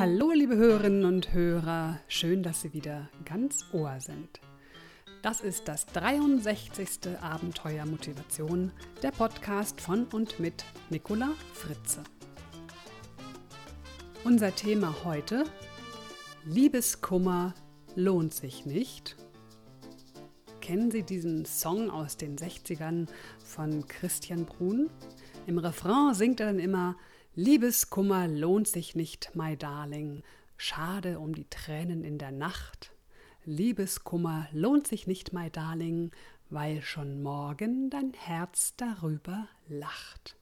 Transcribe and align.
Hallo, 0.00 0.30
liebe 0.32 0.56
Hörerinnen 0.56 1.04
und 1.04 1.34
Hörer, 1.34 2.00
schön, 2.08 2.42
dass 2.42 2.62
Sie 2.62 2.72
wieder 2.72 3.10
ganz 3.26 3.66
Ohr 3.74 4.00
sind. 4.00 4.40
Das 5.20 5.42
ist 5.42 5.68
das 5.68 5.84
63. 5.84 7.18
Abenteuer 7.20 7.84
Motivation, 7.84 8.72
der 9.02 9.10
Podcast 9.10 9.78
von 9.78 10.06
und 10.06 10.40
mit 10.40 10.64
Nicola 10.88 11.34
Fritze. 11.52 12.02
Unser 14.24 14.54
Thema 14.54 14.94
heute: 15.04 15.44
Liebeskummer 16.46 17.52
lohnt 17.94 18.32
sich 18.32 18.64
nicht. 18.64 19.18
Kennen 20.62 20.90
Sie 20.90 21.02
diesen 21.02 21.44
Song 21.44 21.90
aus 21.90 22.16
den 22.16 22.38
60ern 22.38 23.06
von 23.44 23.86
Christian 23.86 24.46
Brun? 24.46 24.88
Im 25.46 25.58
Refrain 25.58 26.14
singt 26.14 26.40
er 26.40 26.46
dann 26.46 26.58
immer 26.58 26.96
Liebeskummer 27.42 28.28
lohnt 28.28 28.68
sich 28.68 28.94
nicht, 28.94 29.34
my 29.34 29.56
darling. 29.56 30.22
Schade 30.58 31.18
um 31.18 31.34
die 31.34 31.48
Tränen 31.48 32.04
in 32.04 32.18
der 32.18 32.32
Nacht. 32.32 32.92
Liebeskummer 33.46 34.46
lohnt 34.52 34.86
sich 34.86 35.06
nicht, 35.06 35.32
my 35.32 35.48
darling, 35.48 36.10
weil 36.50 36.82
schon 36.82 37.22
morgen 37.22 37.88
dein 37.88 38.12
Herz 38.12 38.74
darüber 38.76 39.48
lacht. 39.68 40.36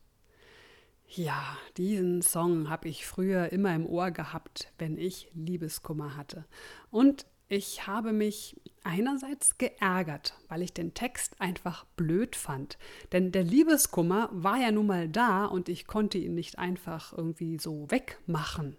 Ja, 1.06 1.56
diesen 1.76 2.20
Song 2.20 2.68
habe 2.68 2.88
ich 2.88 3.06
früher 3.06 3.52
immer 3.52 3.72
im 3.76 3.86
Ohr 3.86 4.10
gehabt, 4.10 4.72
wenn 4.78 4.98
ich 4.98 5.30
Liebeskummer 5.34 6.16
hatte. 6.16 6.46
Und 6.90 7.26
ich 7.48 7.86
habe 7.86 8.12
mich 8.12 8.60
einerseits 8.84 9.58
geärgert, 9.58 10.34
weil 10.48 10.62
ich 10.62 10.72
den 10.72 10.94
Text 10.94 11.40
einfach 11.40 11.84
blöd 11.96 12.36
fand. 12.36 12.78
Denn 13.12 13.32
der 13.32 13.42
Liebeskummer 13.42 14.28
war 14.32 14.58
ja 14.58 14.70
nun 14.70 14.86
mal 14.86 15.08
da 15.08 15.46
und 15.46 15.68
ich 15.68 15.86
konnte 15.86 16.18
ihn 16.18 16.34
nicht 16.34 16.58
einfach 16.58 17.12
irgendwie 17.12 17.58
so 17.58 17.90
wegmachen. 17.90 18.76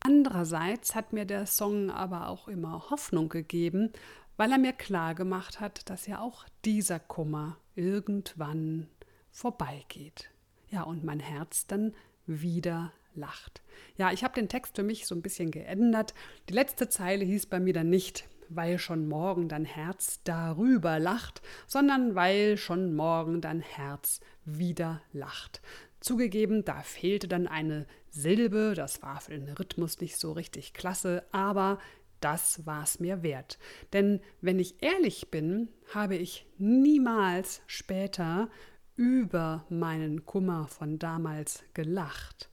Andererseits 0.00 0.94
hat 0.94 1.12
mir 1.12 1.24
der 1.24 1.46
Song 1.46 1.90
aber 1.90 2.28
auch 2.28 2.48
immer 2.48 2.90
Hoffnung 2.90 3.28
gegeben, 3.28 3.92
weil 4.36 4.52
er 4.52 4.58
mir 4.58 4.72
klar 4.72 5.14
gemacht 5.14 5.60
hat, 5.60 5.88
dass 5.90 6.06
ja 6.06 6.20
auch 6.20 6.44
dieser 6.64 7.00
Kummer 7.00 7.58
irgendwann 7.74 8.88
vorbeigeht. 9.30 10.30
Ja, 10.70 10.82
und 10.82 11.04
mein 11.04 11.20
Herz 11.20 11.66
dann 11.66 11.94
wieder 12.26 12.92
lacht. 13.14 13.62
Ja, 13.96 14.12
ich 14.12 14.24
habe 14.24 14.34
den 14.34 14.48
Text 14.48 14.76
für 14.76 14.82
mich 14.82 15.06
so 15.06 15.14
ein 15.14 15.22
bisschen 15.22 15.50
geändert. 15.50 16.14
Die 16.48 16.54
letzte 16.54 16.88
Zeile 16.88 17.24
hieß 17.24 17.46
bei 17.46 17.60
mir 17.60 17.72
dann 17.72 17.90
nicht, 17.90 18.28
weil 18.48 18.78
schon 18.78 19.08
morgen 19.08 19.48
dein 19.48 19.64
Herz 19.64 20.20
darüber 20.24 20.98
lacht, 20.98 21.42
sondern 21.66 22.14
weil 22.14 22.56
schon 22.56 22.94
morgen 22.94 23.40
dein 23.40 23.60
Herz 23.60 24.20
wieder 24.44 25.02
lacht. 25.12 25.60
Zugegeben, 26.00 26.64
da 26.64 26.82
fehlte 26.82 27.28
dann 27.28 27.48
eine 27.48 27.86
Silbe, 28.10 28.74
das 28.74 29.02
war 29.02 29.20
für 29.20 29.32
den 29.32 29.48
Rhythmus 29.48 30.00
nicht 30.00 30.16
so 30.16 30.32
richtig 30.32 30.72
klasse, 30.72 31.24
aber 31.32 31.78
das 32.20 32.66
war 32.66 32.82
es 32.82 33.00
mir 33.00 33.22
wert. 33.22 33.58
Denn 33.92 34.20
wenn 34.40 34.58
ich 34.58 34.82
ehrlich 34.82 35.30
bin, 35.30 35.68
habe 35.92 36.16
ich 36.16 36.46
niemals 36.58 37.62
später 37.66 38.48
über 38.96 39.64
meinen 39.68 40.24
Kummer 40.26 40.66
von 40.66 40.98
damals 40.98 41.62
gelacht. 41.74 42.50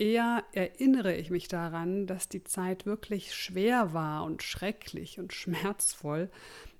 Eher 0.00 0.44
erinnere 0.52 1.14
ich 1.14 1.28
mich 1.28 1.46
daran, 1.46 2.06
dass 2.06 2.26
die 2.26 2.42
Zeit 2.42 2.86
wirklich 2.86 3.34
schwer 3.34 3.92
war 3.92 4.24
und 4.24 4.42
schrecklich 4.42 5.18
und 5.18 5.32
schmerzvoll. 5.34 6.30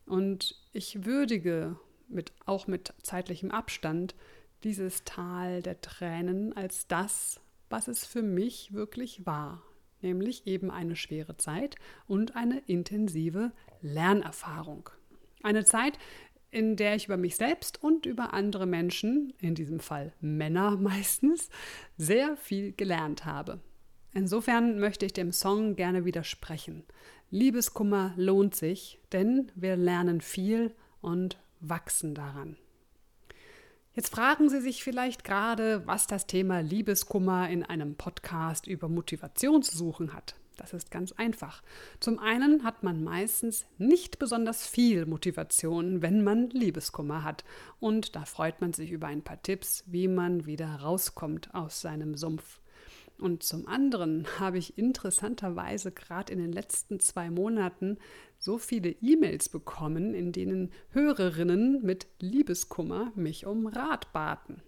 Und 0.07 0.59
ich 0.73 1.05
würdige 1.05 1.77
mit, 2.09 2.33
auch 2.47 2.67
mit 2.67 2.95
zeitlichem 3.03 3.51
Abstand 3.51 4.15
dieses 4.65 5.05
Tal 5.05 5.61
der 5.61 5.83
Tränen 5.83 6.57
als 6.57 6.87
das, 6.87 7.41
was 7.69 7.89
es 7.89 8.07
für 8.07 8.23
mich 8.23 8.73
wirklich 8.73 9.27
war, 9.27 9.63
nämlich 10.01 10.47
eben 10.47 10.71
eine 10.71 10.97
schwere 10.97 11.37
Zeit 11.37 11.77
und 12.07 12.37
eine 12.37 12.61
intensive 12.61 13.53
Lernerfahrung. 13.83 14.89
Eine 15.43 15.67
Zeit, 15.67 15.99
in 16.51 16.77
der 16.77 16.97
ich 16.97 17.07
über 17.07 17.17
mich 17.17 17.37
selbst 17.37 17.83
und 17.83 18.07
über 18.07 18.33
andere 18.33 18.67
Menschen, 18.67 19.33
in 19.39 19.55
diesem 19.55 19.81
Fall 19.81 20.13
Männer 20.21 20.77
meistens, 20.81 21.49
sehr 21.97 22.37
viel 22.37 22.73
gelernt 22.73 23.25
habe. 23.25 23.61
Insofern 24.13 24.81
möchte 24.81 25.07
ich 25.07 25.13
dem 25.13 25.33
Song 25.33 25.77
gerne 25.77 26.05
widersprechen. 26.05 26.85
Liebeskummer 27.31 28.13
lohnt 28.17 28.57
sich, 28.57 28.99
denn 29.13 29.53
wir 29.55 29.77
lernen 29.77 30.21
viel 30.21 30.75
und 31.01 31.39
wachsen 31.61 32.15
daran. 32.15 32.57
Jetzt 33.93 34.15
fragen 34.15 34.49
Sie 34.49 34.61
sich 34.61 34.83
vielleicht 34.83 35.25
gerade, 35.25 35.87
was 35.87 36.07
das 36.07 36.27
Thema 36.27 36.61
Liebeskummer 36.61 37.49
in 37.51 37.65
einem 37.65 37.97
Podcast 37.97 38.67
über 38.67 38.89
Motivation 38.89 39.63
zu 39.63 39.77
suchen 39.77 40.13
hat. 40.13 40.37
Das 40.61 40.75
ist 40.75 40.91
ganz 40.91 41.13
einfach. 41.13 41.63
Zum 42.01 42.19
einen 42.19 42.65
hat 42.65 42.83
man 42.83 43.03
meistens 43.03 43.65
nicht 43.79 44.19
besonders 44.19 44.67
viel 44.67 45.07
Motivation, 45.07 46.03
wenn 46.03 46.23
man 46.23 46.51
Liebeskummer 46.51 47.25
hat. 47.25 47.45
Und 47.79 48.15
da 48.15 48.27
freut 48.27 48.61
man 48.61 48.75
sich 48.75 48.91
über 48.91 49.07
ein 49.07 49.23
paar 49.23 49.41
Tipps, 49.41 49.85
wie 49.87 50.07
man 50.07 50.45
wieder 50.45 50.69
rauskommt 50.69 51.55
aus 51.55 51.81
seinem 51.81 52.15
Sumpf. 52.15 52.61
Und 53.19 53.43
zum 53.43 53.67
anderen 53.69 54.27
habe 54.39 54.59
ich 54.59 54.77
interessanterweise 54.77 55.93
gerade 55.93 56.31
in 56.31 56.39
den 56.39 56.53
letzten 56.53 57.01
zwei 57.01 57.31
Monaten 57.31 57.97
so 58.39 58.59
viele 58.59 58.91
E-Mails 58.91 59.49
bekommen, 59.49 60.13
in 60.13 60.33
denen 60.33 60.73
Hörerinnen 60.91 61.83
mit 61.83 62.07
Liebeskummer 62.19 63.13
mich 63.15 63.47
um 63.47 63.67
Rat 63.67 64.13
baten. 64.13 64.63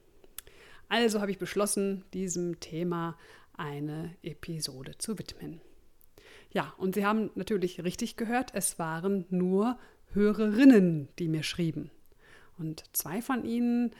Also 0.88 1.20
habe 1.20 1.30
ich 1.30 1.38
beschlossen, 1.38 2.04
diesem 2.14 2.60
Thema 2.60 3.18
eine 3.56 4.16
Episode 4.22 4.96
zu 4.96 5.18
widmen. 5.18 5.60
Ja, 6.52 6.74
und 6.76 6.94
Sie 6.94 7.06
haben 7.06 7.30
natürlich 7.34 7.82
richtig 7.82 8.16
gehört, 8.16 8.50
es 8.54 8.78
waren 8.78 9.24
nur 9.30 9.78
Hörerinnen, 10.12 11.08
die 11.18 11.28
mir 11.28 11.42
schrieben. 11.42 11.90
Und 12.58 12.84
zwei 12.92 13.22
von 13.22 13.44
ihnen 13.44 13.92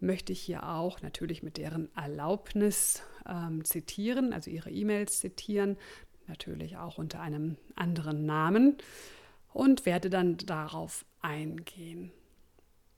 möchte 0.00 0.32
ich 0.32 0.40
hier 0.42 0.68
auch 0.68 1.00
natürlich 1.00 1.42
mit 1.42 1.56
deren 1.56 1.88
Erlaubnis 1.96 3.02
ähm, 3.26 3.64
zitieren, 3.64 4.34
also 4.34 4.50
ihre 4.50 4.70
E-Mails 4.70 5.20
zitieren, 5.20 5.78
natürlich 6.26 6.76
auch 6.76 6.98
unter 6.98 7.20
einem 7.22 7.56
anderen 7.74 8.26
Namen 8.26 8.76
und 9.54 9.86
werde 9.86 10.10
dann 10.10 10.36
darauf 10.36 11.06
eingehen. 11.22 12.12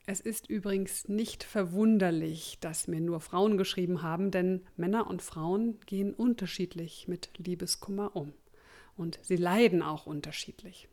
Es 0.06 0.20
ist 0.20 0.48
übrigens 0.48 1.08
nicht 1.08 1.44
verwunderlich, 1.44 2.58
dass 2.60 2.88
mir 2.88 3.00
nur 3.00 3.20
Frauen 3.20 3.56
geschrieben 3.56 4.02
haben, 4.02 4.32
denn 4.32 4.64
Männer 4.76 5.06
und 5.06 5.22
Frauen 5.22 5.78
gehen 5.86 6.12
unterschiedlich 6.12 7.06
mit 7.06 7.30
Liebeskummer 7.38 8.16
um 8.16 8.32
und 8.96 9.18
sie 9.22 9.36
leiden 9.36 9.82
auch 9.82 10.06
unterschiedlich. 10.06 10.88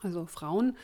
Also 0.00 0.26
Frauen 0.26 0.76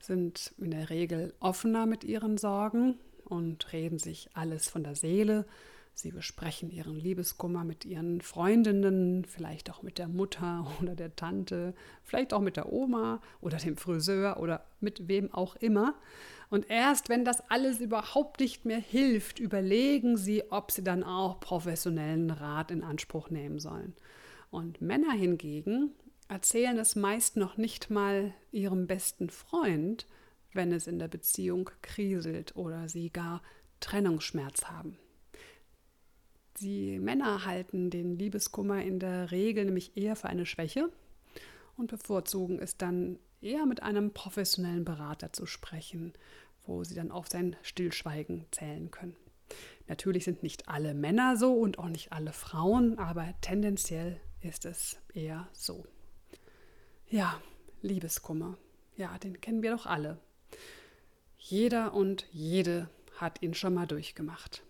sind 0.00 0.54
in 0.58 0.70
der 0.70 0.90
Regel 0.90 1.34
offener 1.40 1.86
mit 1.86 2.04
ihren 2.04 2.36
Sorgen 2.38 2.98
und 3.24 3.72
reden 3.72 3.98
sich 3.98 4.28
alles 4.34 4.68
von 4.68 4.84
der 4.84 4.94
Seele. 4.94 5.46
Sie 5.94 6.10
besprechen 6.10 6.70
ihren 6.70 6.94
Liebeskummer 6.94 7.64
mit 7.64 7.86
ihren 7.86 8.20
Freundinnen, 8.20 9.24
vielleicht 9.24 9.70
auch 9.70 9.82
mit 9.82 9.96
der 9.96 10.08
Mutter 10.08 10.70
oder 10.82 10.94
der 10.94 11.16
Tante, 11.16 11.74
vielleicht 12.04 12.34
auch 12.34 12.42
mit 12.42 12.58
der 12.58 12.70
Oma 12.70 13.22
oder 13.40 13.56
dem 13.56 13.78
Friseur 13.78 14.38
oder 14.38 14.66
mit 14.80 15.08
wem 15.08 15.32
auch 15.32 15.56
immer. 15.56 15.94
Und 16.50 16.70
erst 16.70 17.08
wenn 17.08 17.24
das 17.24 17.40
alles 17.50 17.80
überhaupt 17.80 18.40
nicht 18.40 18.66
mehr 18.66 18.78
hilft, 18.78 19.40
überlegen 19.40 20.16
sie, 20.16 20.44
ob 20.50 20.70
sie 20.70 20.84
dann 20.84 21.02
auch 21.02 21.40
professionellen 21.40 22.30
Rat 22.30 22.70
in 22.70 22.84
Anspruch 22.84 23.30
nehmen 23.30 23.58
sollen. 23.58 23.94
Und 24.56 24.80
Männer 24.80 25.12
hingegen 25.12 25.90
erzählen 26.28 26.78
es 26.78 26.96
meist 26.96 27.36
noch 27.36 27.58
nicht 27.58 27.90
mal 27.90 28.32
ihrem 28.52 28.86
besten 28.86 29.28
Freund, 29.28 30.06
wenn 30.54 30.72
es 30.72 30.86
in 30.86 30.98
der 30.98 31.08
Beziehung 31.08 31.68
kriselt 31.82 32.56
oder 32.56 32.88
sie 32.88 33.10
gar 33.10 33.42
Trennungsschmerz 33.80 34.64
haben. 34.64 34.96
Die 36.62 36.98
Männer 36.98 37.44
halten 37.44 37.90
den 37.90 38.18
Liebeskummer 38.18 38.82
in 38.82 38.98
der 38.98 39.30
Regel 39.30 39.66
nämlich 39.66 39.94
eher 39.94 40.16
für 40.16 40.30
eine 40.30 40.46
Schwäche 40.46 40.88
und 41.76 41.90
bevorzugen 41.90 42.58
es 42.58 42.78
dann 42.78 43.18
eher 43.42 43.66
mit 43.66 43.82
einem 43.82 44.14
professionellen 44.14 44.86
Berater 44.86 45.34
zu 45.34 45.44
sprechen, 45.44 46.14
wo 46.64 46.82
sie 46.82 46.94
dann 46.94 47.10
auf 47.10 47.28
sein 47.28 47.56
Stillschweigen 47.60 48.46
zählen 48.52 48.90
können. 48.90 49.16
Natürlich 49.86 50.24
sind 50.24 50.42
nicht 50.42 50.66
alle 50.66 50.94
Männer 50.94 51.36
so 51.36 51.52
und 51.52 51.78
auch 51.78 51.90
nicht 51.90 52.10
alle 52.10 52.32
Frauen, 52.32 52.98
aber 52.98 53.34
tendenziell 53.42 54.18
ist 54.40 54.64
es 54.64 54.96
eher 55.14 55.48
so. 55.52 55.84
Ja, 57.08 57.40
Liebeskummer. 57.82 58.56
Ja, 58.96 59.18
den 59.18 59.40
kennen 59.40 59.62
wir 59.62 59.70
doch 59.72 59.86
alle. 59.86 60.18
Jeder 61.38 61.94
und 61.94 62.26
jede 62.32 62.88
hat 63.16 63.42
ihn 63.42 63.54
schon 63.54 63.74
mal 63.74 63.86
durchgemacht. 63.86 64.62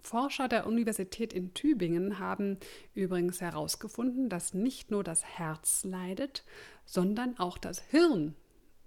Forscher 0.00 0.48
der 0.48 0.66
Universität 0.66 1.32
in 1.32 1.52
Tübingen 1.52 2.20
haben 2.20 2.58
übrigens 2.94 3.40
herausgefunden, 3.40 4.28
dass 4.28 4.54
nicht 4.54 4.90
nur 4.90 5.02
das 5.02 5.24
Herz 5.24 5.84
leidet, 5.84 6.44
sondern 6.84 7.38
auch 7.38 7.58
das 7.58 7.80
Hirn 7.90 8.36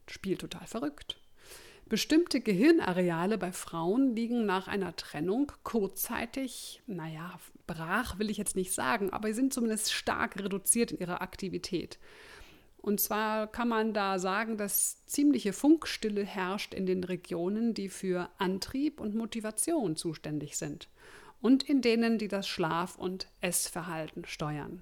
spielt 0.07 0.39
total 0.41 0.65
verrückt. 0.65 1.19
Bestimmte 1.87 2.39
Gehirnareale 2.39 3.37
bei 3.37 3.51
Frauen 3.51 4.15
liegen 4.15 4.45
nach 4.45 4.67
einer 4.67 4.95
Trennung 4.95 5.51
kurzzeitig, 5.63 6.81
naja, 6.87 7.39
brach 7.69 8.17
will 8.17 8.31
ich 8.31 8.37
jetzt 8.37 8.55
nicht 8.55 8.73
sagen, 8.73 9.11
aber 9.11 9.27
sie 9.27 9.35
sind 9.35 9.53
zumindest 9.53 9.93
stark 9.93 10.41
reduziert 10.41 10.91
in 10.91 10.97
ihrer 10.97 11.21
Aktivität. 11.21 11.99
Und 12.77 12.99
zwar 12.99 13.45
kann 13.47 13.67
man 13.67 13.93
da 13.93 14.17
sagen, 14.17 14.57
dass 14.57 15.05
ziemliche 15.05 15.53
Funkstille 15.53 16.25
herrscht 16.25 16.73
in 16.73 16.87
den 16.87 17.03
Regionen, 17.03 17.75
die 17.75 17.89
für 17.89 18.29
Antrieb 18.39 18.99
und 18.99 19.13
Motivation 19.13 19.95
zuständig 19.95 20.57
sind 20.57 20.89
und 21.41 21.61
in 21.63 21.81
denen, 21.81 22.17
die 22.17 22.27
das 22.27 22.47
Schlaf- 22.47 22.97
und 22.97 23.27
Essverhalten 23.39 24.25
steuern. 24.25 24.81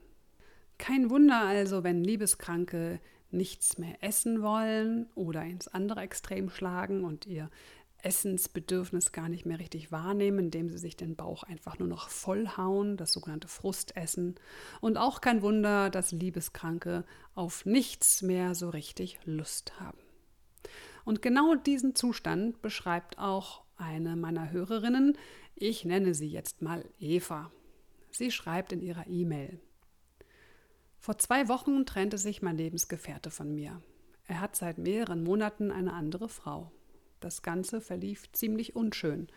Kein 0.78 1.10
Wunder 1.10 1.42
also, 1.42 1.84
wenn 1.84 2.04
Liebeskranke 2.04 3.02
nichts 3.32 3.78
mehr 3.78 4.02
essen 4.02 4.42
wollen 4.42 5.08
oder 5.16 5.44
ins 5.44 5.68
andere 5.68 6.02
Extrem 6.02 6.50
schlagen 6.50 7.04
und 7.04 7.26
ihr 7.26 7.50
Essensbedürfnis 8.08 9.12
gar 9.12 9.28
nicht 9.28 9.46
mehr 9.46 9.60
richtig 9.60 9.92
wahrnehmen, 9.92 10.40
indem 10.40 10.70
sie 10.70 10.78
sich 10.78 10.96
den 10.96 11.18
Bauch 11.18 11.44
einfach 11.44 11.78
nur 11.78 11.90
noch 11.90 12.08
vollhauen, 12.08 12.96
das 12.96 13.12
sogenannte 13.12 13.50
Frustessen. 13.50 14.36
Und 14.80 14.98
auch 14.98 15.20
kein 15.20 15.42
Wunder, 15.42 15.90
dass 15.90 16.14
Liebeskranke 16.14 17.04
auf 17.36 17.66
nichts 17.66 18.22
mehr 18.22 18.56
so 18.56 18.70
richtig 18.70 19.20
Lust 19.26 19.78
haben. 19.82 19.98
Und 21.04 21.22
genau 21.22 21.56
diesen 21.56 21.96
Zustand 21.96 22.62
beschreibt 22.62 23.20
auch 23.20 23.64
eine 23.76 24.16
meiner 24.16 24.52
Hörerinnen. 24.52 25.18
Ich 25.56 25.84
nenne 25.84 26.14
sie 26.14 26.30
jetzt 26.30 26.62
mal 26.62 26.86
Eva. 27.00 27.52
Sie 28.12 28.32
schreibt 28.32 28.72
in 28.72 28.82
ihrer 28.82 29.08
E-Mail. 29.08 29.60
Vor 30.98 31.18
zwei 31.18 31.50
Wochen 31.50 31.86
trennte 31.86 32.18
sich 32.18 32.42
mein 32.42 32.58
Lebensgefährte 32.58 33.32
von 33.32 33.54
mir. 33.54 33.82
Er 34.28 34.40
hat 34.40 34.56
seit 34.56 34.78
mehreren 34.78 35.24
Monaten 35.24 35.72
eine 35.72 35.92
andere 35.92 36.30
Frau. 36.30 36.72
Das 37.20 37.42
Ganze 37.42 37.82
verlief 37.82 38.32
ziemlich 38.32 38.76
unschön. 38.76 39.28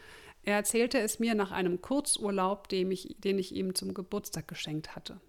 Er 0.43 0.57
erzählte 0.57 0.99
es 0.99 1.19
mir 1.19 1.35
nach 1.35 1.51
einem 1.51 1.83
Kurzurlaub, 1.83 2.69
den 2.69 2.91
ich, 2.91 3.17
den 3.19 3.39
ich 3.39 3.55
ihm 3.55 3.75
zum 3.75 3.95
Geburtstag 3.95 4.49
geschenkt 4.49 4.97
hatte. 4.97 5.21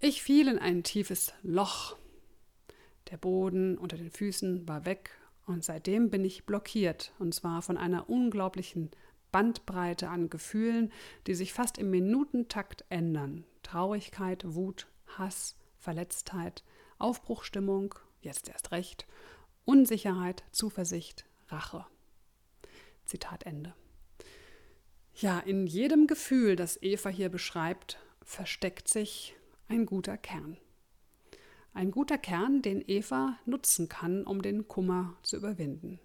Ich 0.00 0.22
fiel 0.22 0.48
in 0.48 0.58
ein 0.58 0.82
tiefes 0.82 1.32
Loch. 1.42 1.96
Der 3.10 3.16
Boden 3.16 3.78
unter 3.78 3.96
den 3.96 4.10
Füßen 4.10 4.68
war 4.68 4.84
weg 4.84 5.10
und 5.46 5.64
seitdem 5.64 6.10
bin 6.10 6.24
ich 6.24 6.44
blockiert, 6.44 7.12
und 7.18 7.34
zwar 7.34 7.62
von 7.62 7.78
einer 7.78 8.08
unglaublichen 8.10 8.90
Bandbreite 9.32 10.08
an 10.08 10.30
Gefühlen, 10.30 10.92
die 11.26 11.34
sich 11.34 11.52
fast 11.52 11.78
im 11.78 11.90
Minutentakt 11.90 12.84
ändern. 12.90 13.44
Traurigkeit, 13.62 14.44
Wut, 14.46 14.86
Hass, 15.06 15.56
Verletztheit, 15.78 16.64
Aufbruchstimmung, 16.98 17.94
jetzt 18.20 18.48
erst 18.48 18.72
recht, 18.72 19.06
Unsicherheit, 19.64 20.44
Zuversicht, 20.50 21.24
Rache. 21.48 21.84
Zitat 23.04 23.44
Ende. 23.44 23.74
Ja, 25.14 25.40
in 25.40 25.66
jedem 25.66 26.06
Gefühl, 26.06 26.54
das 26.54 26.80
Eva 26.80 27.08
hier 27.08 27.28
beschreibt, 27.28 27.98
versteckt 28.22 28.88
sich 28.88 29.34
ein 29.68 29.86
guter 29.86 30.16
Kern. 30.16 30.58
Ein 31.74 31.90
guter 31.90 32.18
Kern, 32.18 32.62
den 32.62 32.82
Eva 32.86 33.38
nutzen 33.46 33.88
kann, 33.88 34.24
um 34.24 34.42
den 34.42 34.68
Kummer 34.68 35.16
zu 35.22 35.36
überwinden. 35.36 36.00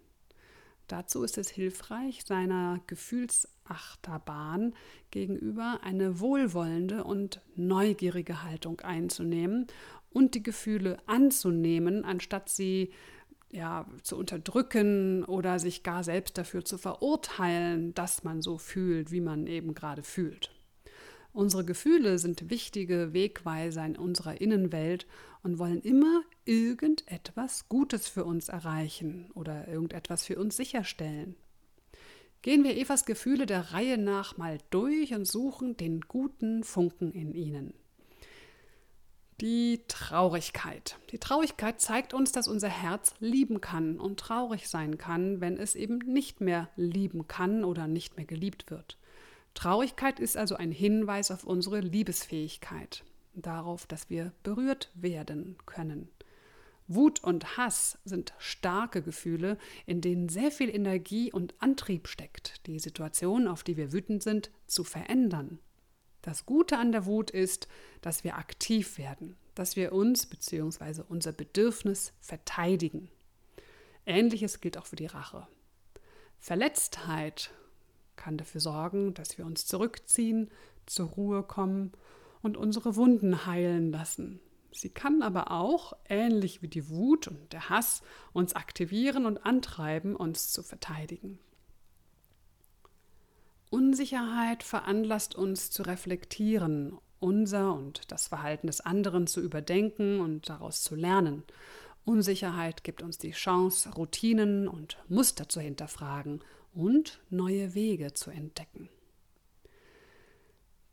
Dazu 0.88 1.24
ist 1.24 1.38
es 1.38 1.50
hilfreich, 1.50 2.24
seiner 2.26 2.82
Gefühlsachterbahn 2.88 4.76
gegenüber 5.12 5.80
eine 5.84 6.20
wohlwollende 6.20 7.04
und 7.04 7.42
neugierige 7.56 8.44
Haltung 8.44 8.82
einzunehmen 8.82 9.68
und 10.12 10.36
die 10.36 10.44
Gefühle 10.44 10.98
anzunehmen, 11.08 12.04
anstatt 12.04 12.50
sie 12.50 12.92
ja, 13.54 13.86
zu 14.02 14.18
unterdrücken 14.18 15.24
oder 15.24 15.60
sich 15.60 15.84
gar 15.84 16.04
selbst 16.04 16.38
dafür 16.38 16.66
zu 16.66 16.78
verurteilen, 16.78 17.94
dass 17.94 18.24
man 18.24 18.42
so 18.42 18.58
fühlt, 18.58 19.12
wie 19.12 19.22
man 19.22 19.46
eben 19.48 19.76
gerade 19.76 20.04
fühlt. 20.04 20.52
Unsere 21.34 21.64
Gefühle 21.64 22.20
sind 22.20 22.50
wichtige 22.50 23.14
Wegweiser 23.14 23.86
in 23.86 23.96
unserer 23.96 24.42
Innenwelt 24.42 25.08
und 25.44 25.60
wollen 25.60 25.82
immer 25.82 26.24
irgendetwas 26.46 27.70
Gutes 27.70 28.08
für 28.08 28.26
uns 28.26 28.50
erreichen 28.50 29.32
oder 29.34 29.68
irgendetwas 29.68 30.26
für 30.26 30.38
uns 30.38 30.56
sicherstellen. 30.58 31.36
Gehen 32.42 32.64
wir 32.64 32.76
Evas 32.76 33.06
Gefühle 33.06 33.46
der 33.46 33.72
Reihe 33.72 33.98
nach 33.98 34.38
mal 34.38 34.58
durch 34.70 35.14
und 35.14 35.26
suchen 35.26 35.78
den 35.78 36.02
guten 36.02 36.64
Funken 36.64 37.12
in 37.12 37.34
ihnen. 37.34 37.74
Die 39.42 39.82
Traurigkeit. 39.88 40.98
Die 41.12 41.18
Traurigkeit 41.18 41.82
zeigt 41.82 42.14
uns, 42.14 42.32
dass 42.32 42.48
unser 42.48 42.70
Herz 42.70 43.16
lieben 43.20 43.62
kann 43.62 44.00
und 44.00 44.20
traurig 44.20 44.70
sein 44.70 44.98
kann, 44.98 45.42
wenn 45.42 45.58
es 45.58 45.76
eben 45.76 45.98
nicht 45.98 46.40
mehr 46.40 46.70
lieben 46.76 47.28
kann 47.28 47.64
oder 47.64 47.88
nicht 47.88 48.16
mehr 48.16 48.26
geliebt 48.26 48.70
wird. 48.70 48.98
Traurigkeit 49.56 50.20
ist 50.20 50.38
also 50.38 50.56
ein 50.56 50.72
Hinweis 50.72 51.32
auf 51.32 51.44
unsere 51.44 51.80
Liebesfähigkeit, 51.80 53.04
darauf, 53.34 53.88
dass 53.88 54.10
wir 54.10 54.34
berührt 54.44 54.92
werden 54.94 55.58
können. 55.66 56.10
Wut 56.88 57.24
und 57.24 57.58
Hass 57.58 57.98
sind 58.04 58.34
starke 58.38 59.02
Gefühle, 59.02 59.58
in 59.86 60.02
denen 60.02 60.30
sehr 60.30 60.52
viel 60.52 60.70
Energie 60.70 61.32
und 61.32 61.56
Antrieb 61.60 62.08
steckt, 62.08 62.68
die 62.68 62.78
Situation, 62.80 63.48
auf 63.48 63.64
die 63.64 63.78
wir 63.78 63.94
wütend 63.94 64.22
sind, 64.22 64.52
zu 64.68 64.84
verändern. 64.84 65.60
Das 66.24 66.46
Gute 66.46 66.78
an 66.78 66.94
der 66.94 67.06
Wut 67.06 67.32
ist, 67.32 67.68
dass 68.02 68.24
wir 68.24 68.38
aktiv 68.38 68.98
werden, 68.98 69.36
dass 69.56 69.76
wir 69.76 69.92
uns 69.92 70.26
bzw. 70.26 71.04
unser 71.08 71.34
Bedürfnis 71.34 72.14
verteidigen. 72.22 73.10
Ähnliches 74.06 74.62
gilt 74.62 74.78
auch 74.78 74.86
für 74.86 74.96
die 74.96 75.06
Rache. 75.06 75.46
Verletztheit 76.40 77.52
kann 78.16 78.38
dafür 78.38 78.62
sorgen, 78.62 79.14
dass 79.14 79.38
wir 79.38 79.46
uns 79.46 79.66
zurückziehen, 79.66 80.50
zur 80.86 81.08
Ruhe 81.10 81.44
kommen 81.44 81.92
und 82.42 82.56
unsere 82.56 82.96
Wunden 82.96 83.46
heilen 83.46 83.92
lassen. 83.92 84.40
Sie 84.72 84.90
kann 84.90 85.24
aber 85.24 85.52
auch, 85.52 85.94
ähnlich 86.08 86.62
wie 86.62 86.68
die 86.70 86.90
Wut 86.90 87.28
und 87.28 87.52
der 87.52 87.70
Hass, 87.70 88.02
uns 88.32 88.54
aktivieren 88.56 89.26
und 89.26 89.46
antreiben, 89.46 90.16
uns 90.16 90.54
zu 90.54 90.64
verteidigen. 90.64 91.38
Unsicherheit 93.74 94.62
veranlasst 94.62 95.34
uns 95.34 95.72
zu 95.72 95.82
reflektieren, 95.82 96.96
unser 97.20 97.74
und 97.74 98.12
das 98.12 98.28
Verhalten 98.28 98.68
des 98.68 98.82
anderen 98.82 99.26
zu 99.26 99.42
überdenken 99.42 100.20
und 100.20 100.48
daraus 100.48 100.84
zu 100.84 100.94
lernen. 100.94 101.42
Unsicherheit 102.06 102.84
gibt 102.84 103.02
uns 103.02 103.18
die 103.18 103.32
Chance, 103.32 103.90
Routinen 103.96 104.68
und 104.68 105.00
Muster 105.10 105.50
zu 105.50 105.60
hinterfragen 105.60 106.42
und 106.76 107.20
neue 107.32 107.74
Wege 107.74 108.14
zu 108.14 108.30
entdecken. 108.30 108.90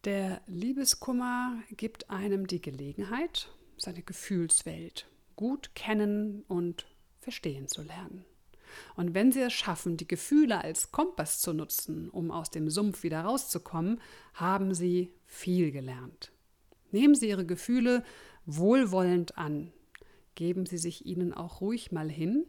Der 0.05 0.41
Liebeskummer 0.47 1.63
gibt 1.73 2.09
einem 2.09 2.47
die 2.47 2.63
Gelegenheit, 2.63 3.51
seine 3.77 4.01
Gefühlswelt 4.01 5.07
gut 5.37 5.75
kennen 5.75 6.45
und 6.49 6.87
verstehen 7.19 7.69
zu 7.69 7.83
lernen. 7.83 8.25
Und 8.97 9.15
wenn 9.15 9.33
Sie 9.33 9.41
es 9.41 9.53
schaffen, 9.53 9.97
die 9.97 10.09
Gefühle 10.09 10.63
als 10.63 10.93
Kompass 10.93 11.41
zu 11.41 11.53
nutzen, 11.53 12.09
um 12.11 12.31
aus 12.31 12.51
dem 12.51 12.69
Sumpf 12.71 13.03
wieder 13.03 13.23
rauszukommen, 13.23 14.01
haben 14.35 14.75
Sie 14.75 15.13
viel 15.27 15.73
gelernt. 15.73 16.33
Nehmen 16.91 17.15
Sie 17.15 17.29
Ihre 17.29 17.47
Gefühle 17.47 18.05
wohlwollend 18.47 19.39
an. 19.39 19.73
Geben 20.35 20.67
Sie 20.67 20.79
sich 20.79 21.07
ihnen 21.07 21.33
auch 21.35 21.61
ruhig 21.61 21.93
mal 21.93 22.11
hin, 22.11 22.47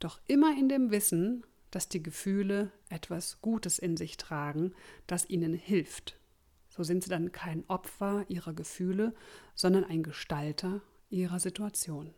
doch 0.00 0.20
immer 0.26 0.56
in 0.58 0.68
dem 0.68 0.90
Wissen, 0.90 1.44
dass 1.70 1.88
die 1.88 2.02
Gefühle 2.02 2.70
etwas 2.90 3.40
Gutes 3.40 3.78
in 3.78 3.96
sich 3.96 4.16
tragen, 4.18 4.74
das 5.06 5.28
ihnen 5.28 5.54
hilft. 5.54 6.18
So 6.68 6.82
sind 6.84 7.04
sie 7.04 7.10
dann 7.10 7.32
kein 7.32 7.68
Opfer 7.68 8.24
ihrer 8.28 8.52
Gefühle, 8.52 9.14
sondern 9.54 9.84
ein 9.84 10.02
Gestalter 10.02 10.80
ihrer 11.10 11.40
Situation. 11.40 12.14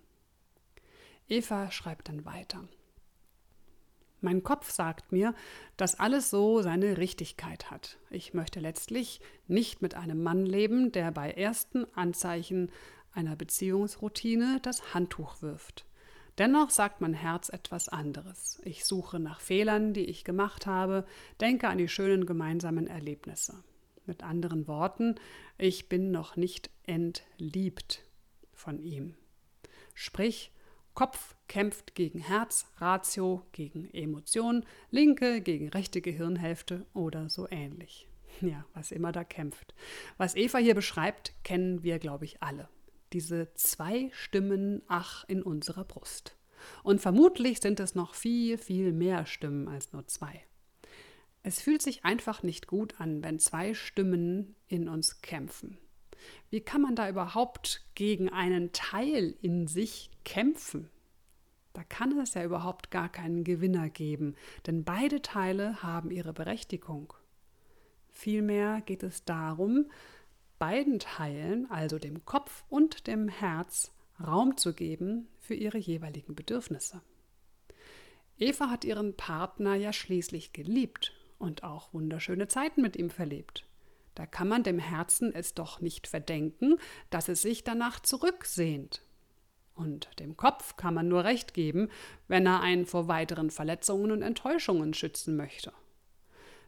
Eva 1.28 1.70
schreibt 1.70 2.08
dann 2.08 2.24
weiter. 2.24 2.68
Mein 4.24 4.42
Kopf 4.42 4.70
sagt 4.70 5.12
mir, 5.12 5.34
dass 5.76 6.00
alles 6.00 6.30
so 6.30 6.62
seine 6.62 6.96
Richtigkeit 6.96 7.70
hat. 7.70 7.98
Ich 8.08 8.32
möchte 8.32 8.58
letztlich 8.58 9.20
nicht 9.48 9.82
mit 9.82 9.96
einem 9.96 10.22
Mann 10.22 10.46
leben, 10.46 10.92
der 10.92 11.12
bei 11.12 11.30
ersten 11.30 11.84
Anzeichen 11.94 12.72
einer 13.12 13.36
Beziehungsroutine 13.36 14.60
das 14.62 14.94
Handtuch 14.94 15.42
wirft. 15.42 15.84
Dennoch 16.38 16.70
sagt 16.70 17.02
mein 17.02 17.12
Herz 17.12 17.50
etwas 17.50 17.90
anderes. 17.90 18.62
Ich 18.64 18.86
suche 18.86 19.20
nach 19.20 19.40
Fehlern, 19.40 19.92
die 19.92 20.06
ich 20.06 20.24
gemacht 20.24 20.64
habe, 20.64 21.04
denke 21.42 21.68
an 21.68 21.76
die 21.76 21.88
schönen 21.88 22.24
gemeinsamen 22.24 22.86
Erlebnisse. 22.86 23.62
Mit 24.06 24.22
anderen 24.22 24.66
Worten, 24.66 25.16
ich 25.58 25.90
bin 25.90 26.10
noch 26.10 26.36
nicht 26.36 26.70
entliebt 26.84 28.02
von 28.54 28.78
ihm. 28.78 29.16
Sprich, 29.92 30.50
Kopf 30.94 31.34
kämpft 31.48 31.94
gegen 31.96 32.20
Herz, 32.20 32.66
Ratio 32.76 33.42
gegen 33.52 33.90
Emotion, 33.92 34.64
linke 34.90 35.40
gegen 35.40 35.68
rechte 35.68 36.00
Gehirnhälfte 36.00 36.86
oder 36.94 37.28
so 37.28 37.48
ähnlich. 37.50 38.08
Ja, 38.40 38.66
was 38.74 38.90
immer 38.90 39.12
da 39.12 39.22
kämpft. 39.22 39.74
Was 40.16 40.34
Eva 40.34 40.58
hier 40.58 40.74
beschreibt, 40.74 41.32
kennen 41.44 41.84
wir, 41.84 42.00
glaube 42.00 42.24
ich, 42.24 42.42
alle. 42.42 42.68
Diese 43.12 43.54
zwei 43.54 44.10
Stimmen, 44.12 44.82
ach, 44.88 45.22
in 45.28 45.40
unserer 45.40 45.84
Brust. 45.84 46.36
Und 46.82 47.00
vermutlich 47.00 47.60
sind 47.60 47.78
es 47.78 47.94
noch 47.94 48.16
viel, 48.16 48.58
viel 48.58 48.92
mehr 48.92 49.24
Stimmen 49.24 49.68
als 49.68 49.92
nur 49.92 50.08
zwei. 50.08 50.42
Es 51.44 51.60
fühlt 51.60 51.80
sich 51.80 52.04
einfach 52.04 52.42
nicht 52.42 52.66
gut 52.66 53.00
an, 53.00 53.22
wenn 53.22 53.38
zwei 53.38 53.74
Stimmen 53.74 54.56
in 54.66 54.88
uns 54.88 55.20
kämpfen. 55.20 55.78
Wie 56.50 56.60
kann 56.60 56.82
man 56.82 56.96
da 56.96 57.08
überhaupt 57.08 57.84
gegen 57.94 58.28
einen 58.28 58.72
Teil 58.72 59.34
in 59.42 59.66
sich 59.66 60.10
kämpfen? 60.24 60.88
Da 61.72 61.82
kann 61.82 62.18
es 62.18 62.34
ja 62.34 62.44
überhaupt 62.44 62.90
gar 62.90 63.08
keinen 63.08 63.42
Gewinner 63.42 63.88
geben, 63.88 64.36
denn 64.66 64.84
beide 64.84 65.22
Teile 65.22 65.82
haben 65.82 66.10
ihre 66.10 66.32
Berechtigung. 66.32 67.12
Vielmehr 68.10 68.80
geht 68.82 69.02
es 69.02 69.24
darum, 69.24 69.90
beiden 70.60 71.00
Teilen, 71.00 71.68
also 71.70 71.98
dem 71.98 72.24
Kopf 72.24 72.64
und 72.68 73.08
dem 73.08 73.28
Herz, 73.28 73.90
Raum 74.24 74.56
zu 74.56 74.72
geben 74.72 75.26
für 75.40 75.54
ihre 75.54 75.78
jeweiligen 75.78 76.36
Bedürfnisse. 76.36 77.02
Eva 78.38 78.70
hat 78.70 78.84
ihren 78.84 79.16
Partner 79.16 79.74
ja 79.74 79.92
schließlich 79.92 80.52
geliebt 80.52 81.12
und 81.38 81.64
auch 81.64 81.92
wunderschöne 81.92 82.48
Zeiten 82.48 82.82
mit 82.82 82.96
ihm 82.96 83.10
verlebt. 83.10 83.64
Da 84.14 84.26
kann 84.26 84.48
man 84.48 84.62
dem 84.62 84.78
Herzen 84.78 85.34
es 85.34 85.54
doch 85.54 85.80
nicht 85.80 86.06
verdenken, 86.06 86.78
dass 87.10 87.28
es 87.28 87.42
sich 87.42 87.64
danach 87.64 88.00
zurücksehnt. 88.00 89.02
Und 89.74 90.08
dem 90.20 90.36
Kopf 90.36 90.76
kann 90.76 90.94
man 90.94 91.08
nur 91.08 91.24
recht 91.24 91.52
geben, 91.52 91.88
wenn 92.28 92.46
er 92.46 92.60
einen 92.60 92.86
vor 92.86 93.08
weiteren 93.08 93.50
Verletzungen 93.50 94.12
und 94.12 94.22
Enttäuschungen 94.22 94.94
schützen 94.94 95.36
möchte. 95.36 95.72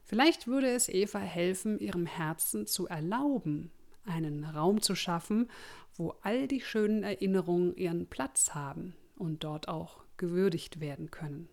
Vielleicht 0.05 0.47
würde 0.47 0.69
es 0.69 0.89
Eva 0.89 1.19
helfen, 1.19 1.79
ihrem 1.79 2.07
Herzen 2.07 2.67
zu 2.67 2.87
erlauben, 2.87 3.71
einen 4.05 4.45
Raum 4.45 4.81
zu 4.81 4.95
schaffen, 4.95 5.51
wo 5.95 6.15
all 6.23 6.47
die 6.47 6.61
schönen 6.61 7.03
Erinnerungen 7.03 7.77
ihren 7.77 8.07
Platz 8.07 8.55
haben 8.55 8.95
und 9.17 9.45
dort 9.45 9.69
auch 9.69 10.05
gewürdigt 10.17 10.81
werden 10.81 11.11
können. 11.11 11.49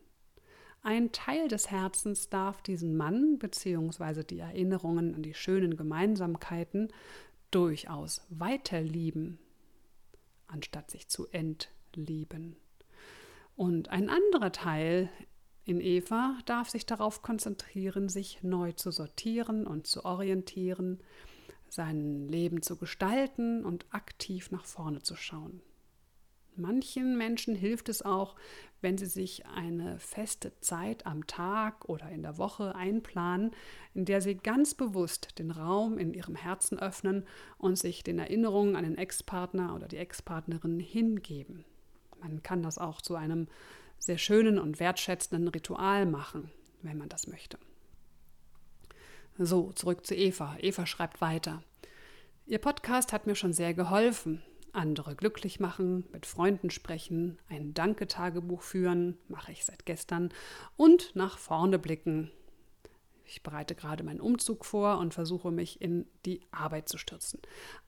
Ein 0.85 1.13
Teil 1.13 1.47
des 1.47 1.71
Herzens 1.71 2.29
darf 2.29 2.61
diesen 2.61 2.97
Mann 2.97 3.39
bzw. 3.39 4.25
die 4.25 4.39
Erinnerungen 4.39 5.15
an 5.15 5.23
die 5.23 5.33
schönen 5.33 5.77
Gemeinsamkeiten 5.77 6.91
durchaus 7.51 8.21
weiterlieben, 8.27 9.39
anstatt 10.47 10.91
sich 10.91 11.07
zu 11.07 11.27
entlieben. 11.29 12.57
Und 13.55 13.89
ein 13.89 14.09
anderer 14.09 14.51
Teil 14.51 15.09
in 15.63 15.79
Eva 15.79 16.37
darf 16.45 16.67
sich 16.67 16.85
darauf 16.85 17.21
konzentrieren, 17.21 18.09
sich 18.09 18.43
neu 18.43 18.73
zu 18.73 18.91
sortieren 18.91 19.65
und 19.65 19.87
zu 19.87 20.03
orientieren, 20.03 20.99
sein 21.69 22.27
Leben 22.27 22.61
zu 22.61 22.75
gestalten 22.75 23.63
und 23.63 23.85
aktiv 23.91 24.51
nach 24.51 24.65
vorne 24.65 25.01
zu 25.01 25.15
schauen. 25.15 25.61
Manchen 26.55 27.17
Menschen 27.17 27.55
hilft 27.55 27.89
es 27.89 28.01
auch, 28.01 28.35
wenn 28.81 28.97
sie 28.97 29.05
sich 29.05 29.45
eine 29.45 29.97
feste 29.99 30.51
Zeit 30.59 31.05
am 31.05 31.25
Tag 31.25 31.89
oder 31.89 32.09
in 32.09 32.21
der 32.21 32.37
Woche 32.37 32.75
einplanen, 32.75 33.51
in 33.93 34.05
der 34.05 34.21
sie 34.21 34.35
ganz 34.35 34.73
bewusst 34.73 35.39
den 35.39 35.51
Raum 35.51 35.97
in 35.97 36.13
ihrem 36.13 36.35
Herzen 36.35 36.77
öffnen 36.77 37.25
und 37.57 37.77
sich 37.77 38.03
den 38.03 38.19
Erinnerungen 38.19 38.75
an 38.75 38.83
den 38.83 38.97
Ex-Partner 38.97 39.73
oder 39.73 39.87
die 39.87 39.97
Ex-Partnerin 39.97 40.79
hingeben. 40.79 41.65
Man 42.21 42.43
kann 42.43 42.61
das 42.61 42.77
auch 42.77 43.01
zu 43.01 43.15
einem 43.15 43.47
sehr 43.97 44.17
schönen 44.17 44.59
und 44.59 44.79
wertschätzenden 44.79 45.47
Ritual 45.47 46.05
machen, 46.05 46.51
wenn 46.81 46.97
man 46.97 47.09
das 47.09 47.27
möchte. 47.27 47.57
So, 49.37 49.71
zurück 49.71 50.05
zu 50.05 50.13
Eva. 50.13 50.57
Eva 50.59 50.85
schreibt 50.85 51.21
weiter. 51.21 51.63
Ihr 52.45 52.59
Podcast 52.59 53.13
hat 53.13 53.25
mir 53.25 53.35
schon 53.35 53.53
sehr 53.53 53.73
geholfen. 53.73 54.43
Andere 54.73 55.15
glücklich 55.15 55.59
machen, 55.59 56.05
mit 56.11 56.25
Freunden 56.25 56.69
sprechen, 56.69 57.39
ein 57.47 57.73
Danke-Tagebuch 57.73 58.61
führen, 58.61 59.17
mache 59.27 59.51
ich 59.51 59.65
seit 59.65 59.85
gestern, 59.85 60.33
und 60.75 61.15
nach 61.15 61.37
vorne 61.37 61.79
blicken. 61.79 62.31
Ich 63.25 63.43
bereite 63.43 63.75
gerade 63.75 64.03
meinen 64.03 64.19
Umzug 64.19 64.65
vor 64.65 64.97
und 64.97 65.13
versuche 65.13 65.51
mich 65.51 65.81
in 65.81 66.05
die 66.25 66.41
Arbeit 66.51 66.89
zu 66.89 66.97
stürzen. 66.97 67.39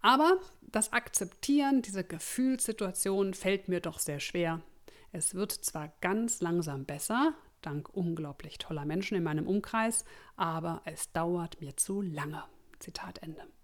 Aber 0.02 0.40
das 0.62 0.94
Akzeptieren 0.94 1.82
dieser 1.82 2.04
Gefühlssituation 2.04 3.34
fällt 3.34 3.68
mir 3.68 3.82
doch 3.82 4.00
sehr 4.00 4.20
schwer. 4.20 4.62
Es 5.12 5.36
wird 5.36 5.52
zwar 5.52 5.94
ganz 6.02 6.42
langsam 6.42 6.86
besser, 6.86 7.34
dank 7.62 7.90
unglaublich 7.90 8.58
toller 8.58 8.86
Menschen 8.86 9.18
in 9.18 9.24
meinem 9.24 9.48
Umkreis, 9.48 10.06
aber 10.36 10.82
es 10.86 11.12
dauert 11.12 11.62
mir 11.62 11.76
zu 11.78 12.02
lange. 12.02 12.44
Zitat 12.80 13.20
Ende. 13.20 13.55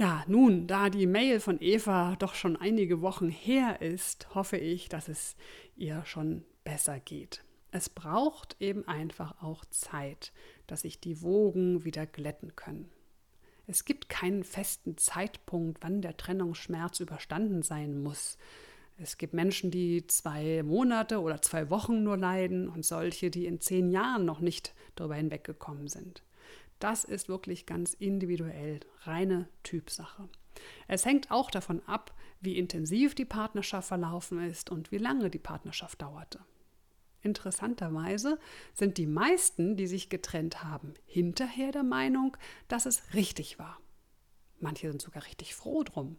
Ja, 0.00 0.24
nun, 0.28 0.66
da 0.66 0.88
die 0.88 1.06
Mail 1.06 1.40
von 1.40 1.60
Eva 1.60 2.16
doch 2.18 2.32
schon 2.32 2.56
einige 2.56 3.02
Wochen 3.02 3.28
her 3.28 3.82
ist, 3.82 4.34
hoffe 4.34 4.56
ich, 4.56 4.88
dass 4.88 5.08
es 5.08 5.36
ihr 5.76 6.06
schon 6.06 6.42
besser 6.64 6.98
geht. 7.00 7.44
Es 7.70 7.90
braucht 7.90 8.56
eben 8.60 8.88
einfach 8.88 9.42
auch 9.42 9.62
Zeit, 9.66 10.32
dass 10.66 10.80
sich 10.80 11.00
die 11.00 11.20
Wogen 11.20 11.84
wieder 11.84 12.06
glätten 12.06 12.56
können. 12.56 12.88
Es 13.66 13.84
gibt 13.84 14.08
keinen 14.08 14.42
festen 14.42 14.96
Zeitpunkt, 14.96 15.82
wann 15.82 16.00
der 16.00 16.16
Trennungsschmerz 16.16 17.00
überstanden 17.00 17.60
sein 17.60 18.02
muss. 18.02 18.38
Es 18.96 19.18
gibt 19.18 19.34
Menschen, 19.34 19.70
die 19.70 20.06
zwei 20.06 20.62
Monate 20.62 21.20
oder 21.20 21.42
zwei 21.42 21.68
Wochen 21.68 22.02
nur 22.04 22.16
leiden 22.16 22.70
und 22.70 22.86
solche, 22.86 23.30
die 23.30 23.44
in 23.44 23.60
zehn 23.60 23.90
Jahren 23.90 24.24
noch 24.24 24.40
nicht 24.40 24.72
darüber 24.96 25.16
hinweggekommen 25.16 25.88
sind. 25.88 26.22
Das 26.80 27.04
ist 27.04 27.28
wirklich 27.28 27.66
ganz 27.66 27.94
individuell, 27.94 28.80
reine 29.02 29.48
Typsache. 29.62 30.28
Es 30.88 31.04
hängt 31.04 31.30
auch 31.30 31.50
davon 31.50 31.82
ab, 31.86 32.14
wie 32.40 32.58
intensiv 32.58 33.14
die 33.14 33.24
Partnerschaft 33.26 33.88
verlaufen 33.88 34.42
ist 34.42 34.70
und 34.70 34.90
wie 34.90 34.98
lange 34.98 35.30
die 35.30 35.38
Partnerschaft 35.38 36.02
dauerte. 36.02 36.40
Interessanterweise 37.22 38.38
sind 38.72 38.96
die 38.96 39.06
meisten, 39.06 39.76
die 39.76 39.86
sich 39.86 40.08
getrennt 40.08 40.64
haben, 40.64 40.94
hinterher 41.04 41.70
der 41.70 41.82
Meinung, 41.82 42.36
dass 42.66 42.86
es 42.86 43.12
richtig 43.12 43.58
war. 43.58 43.78
Manche 44.58 44.88
sind 44.88 45.02
sogar 45.02 45.26
richtig 45.26 45.54
froh 45.54 45.82
drum. 45.82 46.18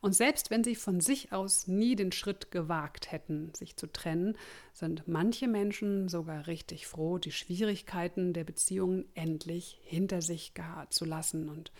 Und 0.00 0.14
selbst 0.14 0.50
wenn 0.50 0.64
sie 0.64 0.74
von 0.74 1.00
sich 1.00 1.32
aus 1.32 1.66
nie 1.66 1.96
den 1.96 2.12
Schritt 2.12 2.50
gewagt 2.50 3.12
hätten, 3.12 3.52
sich 3.54 3.76
zu 3.76 3.86
trennen, 3.86 4.36
sind 4.72 5.08
manche 5.08 5.48
Menschen 5.48 6.08
sogar 6.08 6.46
richtig 6.46 6.86
froh, 6.86 7.18
die 7.18 7.32
Schwierigkeiten 7.32 8.32
der 8.32 8.44
Beziehungen 8.44 9.04
endlich 9.14 9.80
hinter 9.82 10.22
sich 10.22 10.52
zu 10.90 11.04
lassen 11.04 11.48
und 11.48 11.72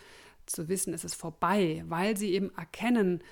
zu 0.45 0.67
wissen, 0.67 0.93
es 0.93 1.03
ist 1.03 1.15
vorbei, 1.15 1.83
weil 1.87 2.17
sie 2.17 2.33
eben 2.33 2.53
erkennen, 2.55 3.23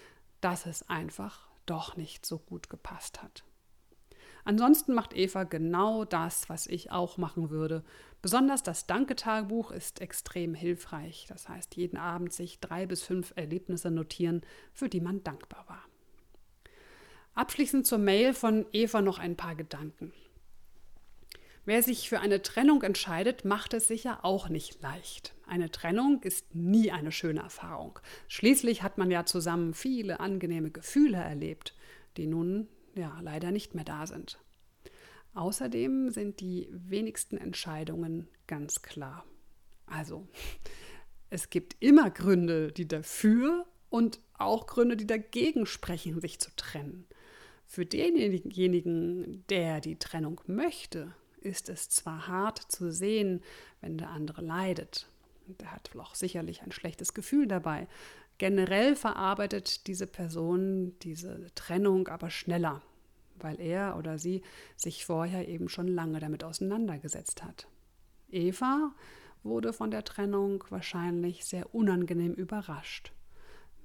dass 0.42 0.66
es 0.66 0.88
einfach 0.90 1.48
doch 1.66 1.98
nicht 1.98 2.26
so 2.26 2.40
gut 2.40 2.70
gepasst 2.70 3.22
hat. 3.22 3.44
Ansonsten 4.50 4.96
macht 4.96 5.16
Eva 5.16 5.44
genau 5.44 6.06
das, 6.06 6.50
was 6.50 6.66
ich 6.66 6.90
auch 6.90 7.20
machen 7.20 7.52
würde. 7.52 7.84
Besonders 8.24 8.64
das 8.64 8.88
Danke-Tagebuch 8.88 9.70
ist 9.70 10.02
extrem 10.02 10.56
hilfreich. 10.56 11.28
Das 11.30 11.48
heißt, 11.48 11.76
jeden 11.76 11.98
Abend 11.98 12.34
sich 12.34 12.60
drei 12.60 12.88
bis 12.88 13.04
fünf 13.04 13.32
Erlebnisse 13.36 13.92
notieren, 13.92 14.42
für 14.74 14.90
die 14.90 15.02
man 15.02 15.24
dankbar 15.24 15.66
war. 15.68 15.84
Abschließend 17.36 17.86
zur 17.86 18.00
Mail 18.00 18.34
von 18.34 18.66
Eva 18.74 19.04
noch 19.04 19.20
ein 19.20 19.38
paar 19.38 19.54
Gedanken. 19.54 20.14
Wer 21.66 21.84
sich 21.84 22.10
für 22.10 22.20
eine 22.20 22.42
Trennung 22.42 22.82
entscheidet, 22.82 23.46
macht 23.46 23.76
es 23.76 23.88
sicher 23.88 24.26
auch 24.26 24.50
nicht 24.50 24.82
leicht. 24.82 25.36
Eine 25.46 25.70
Trennung 25.70 26.24
ist 26.24 26.56
nie 26.56 26.92
eine 26.92 27.12
schöne 27.12 27.42
Erfahrung. 27.42 28.00
Schließlich 28.28 28.82
hat 28.82 28.98
man 28.98 29.12
ja 29.12 29.26
zusammen 29.26 29.76
viele 29.76 30.20
angenehme 30.20 30.72
Gefühle 30.72 31.18
erlebt, 31.18 31.76
die 32.18 32.26
nun 32.26 32.68
ja 32.96 33.20
leider 33.22 33.52
nicht 33.52 33.76
mehr 33.76 33.86
da 33.86 34.08
sind. 34.08 34.40
Außerdem 35.34 36.10
sind 36.10 36.40
die 36.40 36.68
wenigsten 36.72 37.38
Entscheidungen 37.38 38.28
ganz 38.48 38.82
klar. 38.82 39.26
Also, 39.86 40.28
es 41.30 41.50
gibt 41.50 41.78
immer 41.80 42.10
Gründe, 42.10 42.72
die 42.72 42.88
dafür 42.88 43.66
und 43.90 44.20
auch 44.34 44.68
Gründe, 44.68 44.98
die 44.98 45.08
dagegen 45.08 45.66
sprechen, 45.66 46.20
sich 46.22 46.40
zu 46.40 46.56
trennen. 46.56 47.06
Für 47.66 47.86
denjenigen, 47.86 49.46
der 49.48 49.82
die 49.82 50.00
Trennung 50.00 50.42
möchte, 50.48 51.14
ist 51.42 51.70
es 51.70 51.90
zwar 51.90 52.28
hart 52.28 52.60
zu 52.72 52.92
sehen, 52.92 53.44
wenn 53.82 53.98
der 53.98 54.10
andere 54.10 54.42
leidet. 54.42 55.08
Der 55.46 55.72
hat 55.72 55.92
auch 55.96 56.16
sicherlich 56.16 56.62
ein 56.62 56.72
schlechtes 56.72 57.14
Gefühl 57.14 57.48
dabei. 57.48 57.88
Generell 58.40 58.96
verarbeitet 58.96 59.86
diese 59.86 60.08
Person 60.08 60.98
diese 61.04 61.54
Trennung 61.54 62.08
aber 62.08 62.32
schneller 62.32 62.82
weil 63.44 63.60
er 63.60 63.98
oder 63.98 64.18
sie 64.18 64.42
sich 64.76 65.06
vorher 65.06 65.48
eben 65.48 65.70
schon 65.70 65.88
lange 65.88 66.20
damit 66.20 66.44
auseinandergesetzt 66.44 67.44
hat. 67.44 67.68
Eva 68.30 68.94
wurde 69.44 69.74
von 69.74 69.92
der 69.92 70.04
Trennung 70.04 70.64
wahrscheinlich 70.70 71.46
sehr 71.46 71.74
unangenehm 71.74 72.34
überrascht. 72.34 73.12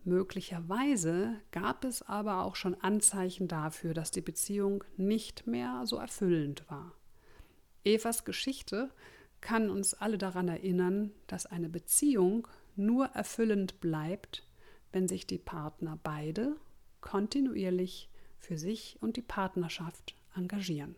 Möglicherweise 0.04 1.36
gab 1.50 1.84
es 1.84 2.02
aber 2.02 2.42
auch 2.42 2.56
schon 2.56 2.74
Anzeichen 2.74 3.48
dafür, 3.48 3.94
dass 3.94 4.10
die 4.10 4.20
Beziehung 4.20 4.84
nicht 4.96 5.46
mehr 5.46 5.82
so 5.86 5.96
erfüllend 5.96 6.64
war. 6.68 6.92
Evas 7.84 8.24
Geschichte 8.24 8.90
kann 9.40 9.70
uns 9.70 9.94
alle 9.94 10.18
daran 10.18 10.48
erinnern, 10.48 11.12
dass 11.26 11.46
eine 11.46 11.68
Beziehung 11.68 12.48
nur 12.76 13.06
erfüllend 13.06 13.80
bleibt, 13.80 14.46
wenn 14.92 15.08
sich 15.08 15.26
die 15.26 15.38
Partner 15.38 15.98
beide 16.02 16.56
kontinuierlich 17.00 18.08
für 18.38 18.56
sich 18.58 18.98
und 19.00 19.16
die 19.16 19.22
Partnerschaft 19.22 20.14
engagieren. 20.36 20.96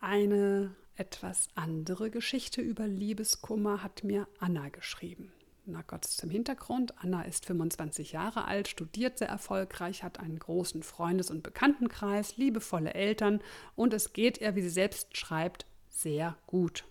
Eine 0.00 0.74
etwas 0.94 1.48
andere 1.54 2.10
Geschichte 2.10 2.60
über 2.60 2.86
Liebeskummer 2.86 3.82
hat 3.82 4.04
mir 4.04 4.28
Anna 4.38 4.68
geschrieben. 4.68 5.32
Na 5.68 5.82
Gott 5.82 6.04
zum 6.04 6.30
Hintergrund. 6.30 6.96
Anna 6.98 7.22
ist 7.22 7.44
25 7.44 8.12
Jahre 8.12 8.44
alt, 8.44 8.68
studiert 8.68 9.18
sehr 9.18 9.28
erfolgreich, 9.28 10.04
hat 10.04 10.20
einen 10.20 10.38
großen 10.38 10.84
Freundes- 10.84 11.30
und 11.30 11.42
Bekanntenkreis, 11.42 12.36
liebevolle 12.36 12.94
Eltern 12.94 13.40
und 13.74 13.92
es 13.92 14.12
geht 14.12 14.38
ihr, 14.38 14.54
wie 14.54 14.62
sie 14.62 14.70
selbst 14.70 15.16
schreibt, 15.16 15.66
sehr 15.88 16.36
gut. 16.46 16.84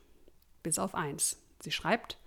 Bis 0.61 0.77
auf 0.77 0.93
eins. 0.93 1.41
Sie 1.61 1.71
schreibt, 1.71 2.19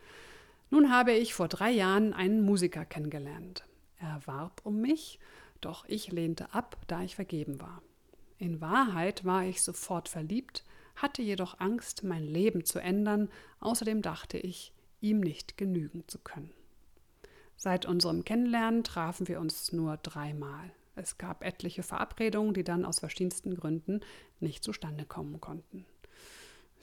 nun 0.70 0.92
habe 0.92 1.12
ich 1.12 1.34
vor 1.34 1.48
drei 1.48 1.70
Jahren 1.70 2.12
einen 2.12 2.42
Musiker 2.42 2.84
kennengelernt. 2.84 3.64
Er 3.98 4.20
warb 4.26 4.60
um 4.64 4.80
mich, 4.80 5.18
doch 5.60 5.84
ich 5.88 6.12
lehnte 6.12 6.52
ab, 6.52 6.76
da 6.86 7.02
ich 7.02 7.16
vergeben 7.16 7.60
war. 7.60 7.82
In 8.38 8.60
Wahrheit 8.60 9.24
war 9.24 9.44
ich 9.44 9.62
sofort 9.62 10.08
verliebt, 10.08 10.64
hatte 10.94 11.22
jedoch 11.22 11.58
Angst, 11.58 12.04
mein 12.04 12.24
Leben 12.24 12.64
zu 12.64 12.78
ändern, 12.78 13.28
außerdem 13.60 14.02
dachte 14.02 14.38
ich, 14.38 14.72
ihm 15.00 15.20
nicht 15.20 15.56
genügen 15.56 16.04
zu 16.06 16.18
können. 16.18 16.52
Seit 17.56 17.86
unserem 17.86 18.24
Kennenlernen 18.24 18.84
trafen 18.84 19.26
wir 19.26 19.40
uns 19.40 19.72
nur 19.72 19.96
dreimal. 19.96 20.70
Es 20.94 21.18
gab 21.18 21.44
etliche 21.44 21.82
Verabredungen, 21.82 22.54
die 22.54 22.64
dann 22.64 22.84
aus 22.84 23.00
verschiedensten 23.00 23.54
Gründen 23.56 24.00
nicht 24.40 24.62
zustande 24.62 25.04
kommen 25.04 25.40
konnten. 25.40 25.86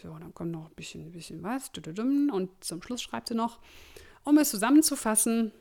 So, 0.02 0.18
dann 0.18 0.34
kommt 0.34 0.52
noch 0.52 0.70
ein 0.70 0.76
bisschen, 0.76 1.12
bisschen 1.12 1.44
was. 1.44 1.72
Und 1.88 2.50
zum 2.64 2.82
Schluss 2.82 3.02
schreibt 3.02 3.30
sie 3.30 3.36
noch, 3.36 3.60
um 4.24 4.38
es 4.38 4.50
zusammenzufassen, 4.50 5.52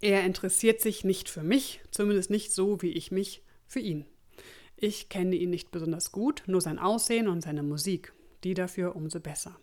er 0.00 0.24
interessiert 0.24 0.80
sich 0.80 1.04
nicht 1.04 1.28
für 1.28 1.42
mich, 1.42 1.80
zumindest 1.90 2.30
nicht 2.30 2.52
so, 2.52 2.82
wie 2.82 2.90
ich 2.90 3.10
mich 3.10 3.42
für 3.66 3.80
ihn. 3.80 4.06
Ich 4.76 5.08
kenne 5.08 5.36
ihn 5.36 5.50
nicht 5.50 5.70
besonders 5.70 6.12
gut, 6.12 6.42
nur 6.46 6.60
sein 6.60 6.78
Aussehen 6.78 7.28
und 7.28 7.42
seine 7.42 7.62
Musik. 7.62 8.12
Die 8.42 8.52
dafür 8.52 8.94
umso 8.94 9.20
besser. 9.20 9.56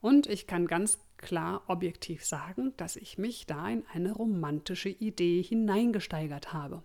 Und 0.00 0.26
ich 0.26 0.46
kann 0.46 0.66
ganz 0.66 0.98
klar 1.18 1.62
objektiv 1.66 2.24
sagen, 2.24 2.72
dass 2.76 2.96
ich 2.96 3.18
mich 3.18 3.44
da 3.44 3.68
in 3.68 3.84
eine 3.92 4.12
romantische 4.12 4.88
Idee 4.88 5.42
hineingesteigert 5.42 6.52
habe. 6.52 6.82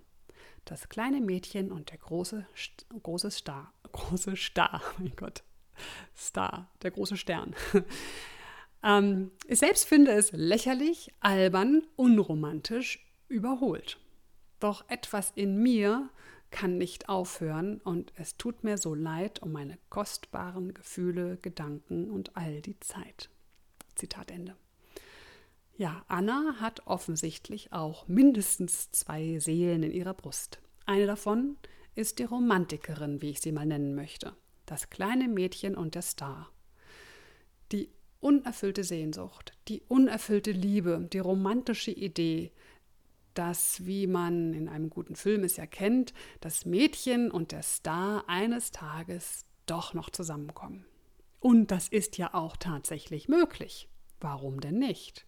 Das 0.65 0.89
kleine 0.89 1.21
Mädchen 1.21 1.71
und 1.71 1.91
der 1.91 1.99
große, 1.99 2.45
große 3.01 3.31
Star, 3.31 3.71
große 3.93 4.35
Star, 4.35 4.81
mein 4.97 5.15
Gott, 5.15 5.43
Star, 6.15 6.69
der 6.81 6.91
große 6.91 7.17
Stern. 7.17 7.55
ähm, 8.83 9.31
ich 9.47 9.59
selbst 9.59 9.85
finde 9.85 10.11
es 10.11 10.31
lächerlich, 10.31 11.13
albern, 11.19 11.83
unromantisch, 11.95 13.05
überholt. 13.27 13.99
Doch 14.59 14.85
etwas 14.89 15.31
in 15.35 15.61
mir 15.61 16.09
kann 16.51 16.77
nicht 16.77 17.09
aufhören 17.09 17.79
und 17.79 18.13
es 18.15 18.37
tut 18.37 18.63
mir 18.63 18.77
so 18.77 18.93
leid 18.93 19.41
um 19.41 19.51
meine 19.51 19.77
kostbaren 19.89 20.73
Gefühle, 20.73 21.37
Gedanken 21.41 22.11
und 22.11 22.37
all 22.37 22.61
die 22.61 22.79
Zeit. 22.79 23.29
Zitat 23.95 24.31
Ende. 24.31 24.55
Ja, 25.75 26.05
Anna 26.07 26.57
hat 26.59 26.85
offensichtlich 26.85 27.73
auch 27.73 28.07
mindestens 28.07 28.91
zwei 28.91 29.39
Seelen 29.39 29.81
in 29.81 29.91
ihrer 29.91 30.13
Brust. 30.13 30.59
Eine 30.85 31.07
davon 31.07 31.57
ist 31.95 32.19
die 32.19 32.23
Romantikerin, 32.23 33.21
wie 33.21 33.31
ich 33.31 33.41
sie 33.41 33.51
mal 33.51 33.65
nennen 33.65 33.95
möchte. 33.95 34.35
Das 34.65 34.89
kleine 34.89 35.27
Mädchen 35.27 35.75
und 35.75 35.95
der 35.95 36.01
Star. 36.01 36.49
Die 37.71 37.89
unerfüllte 38.19 38.83
Sehnsucht, 38.83 39.51
die 39.67 39.81
unerfüllte 39.87 40.51
Liebe, 40.51 41.07
die 41.11 41.19
romantische 41.19 41.91
Idee, 41.91 42.51
dass, 43.33 43.85
wie 43.85 44.07
man 44.07 44.53
in 44.53 44.69
einem 44.69 44.89
guten 44.89 45.15
Film 45.15 45.43
es 45.43 45.57
ja 45.57 45.65
kennt, 45.65 46.13
das 46.39 46.65
Mädchen 46.65 47.31
und 47.31 47.51
der 47.51 47.63
Star 47.63 48.23
eines 48.27 48.71
Tages 48.71 49.45
doch 49.65 49.93
noch 49.93 50.09
zusammenkommen. 50.09 50.85
Und 51.39 51.71
das 51.71 51.89
ist 51.89 52.17
ja 52.17 52.33
auch 52.33 52.55
tatsächlich 52.55 53.27
möglich. 53.27 53.89
Warum 54.21 54.61
denn 54.61 54.79
nicht? 54.79 55.25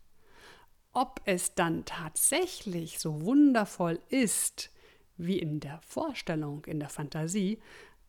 Ob 0.93 1.19
es 1.25 1.55
dann 1.55 1.83
tatsächlich 1.83 2.99
so 2.99 3.21
wundervoll 3.23 3.99
ist, 4.07 4.71
wie 5.17 5.39
in 5.39 5.59
der 5.59 5.81
Vorstellung, 5.81 6.63
in 6.65 6.79
der 6.79 6.89
Fantasie, 6.89 7.59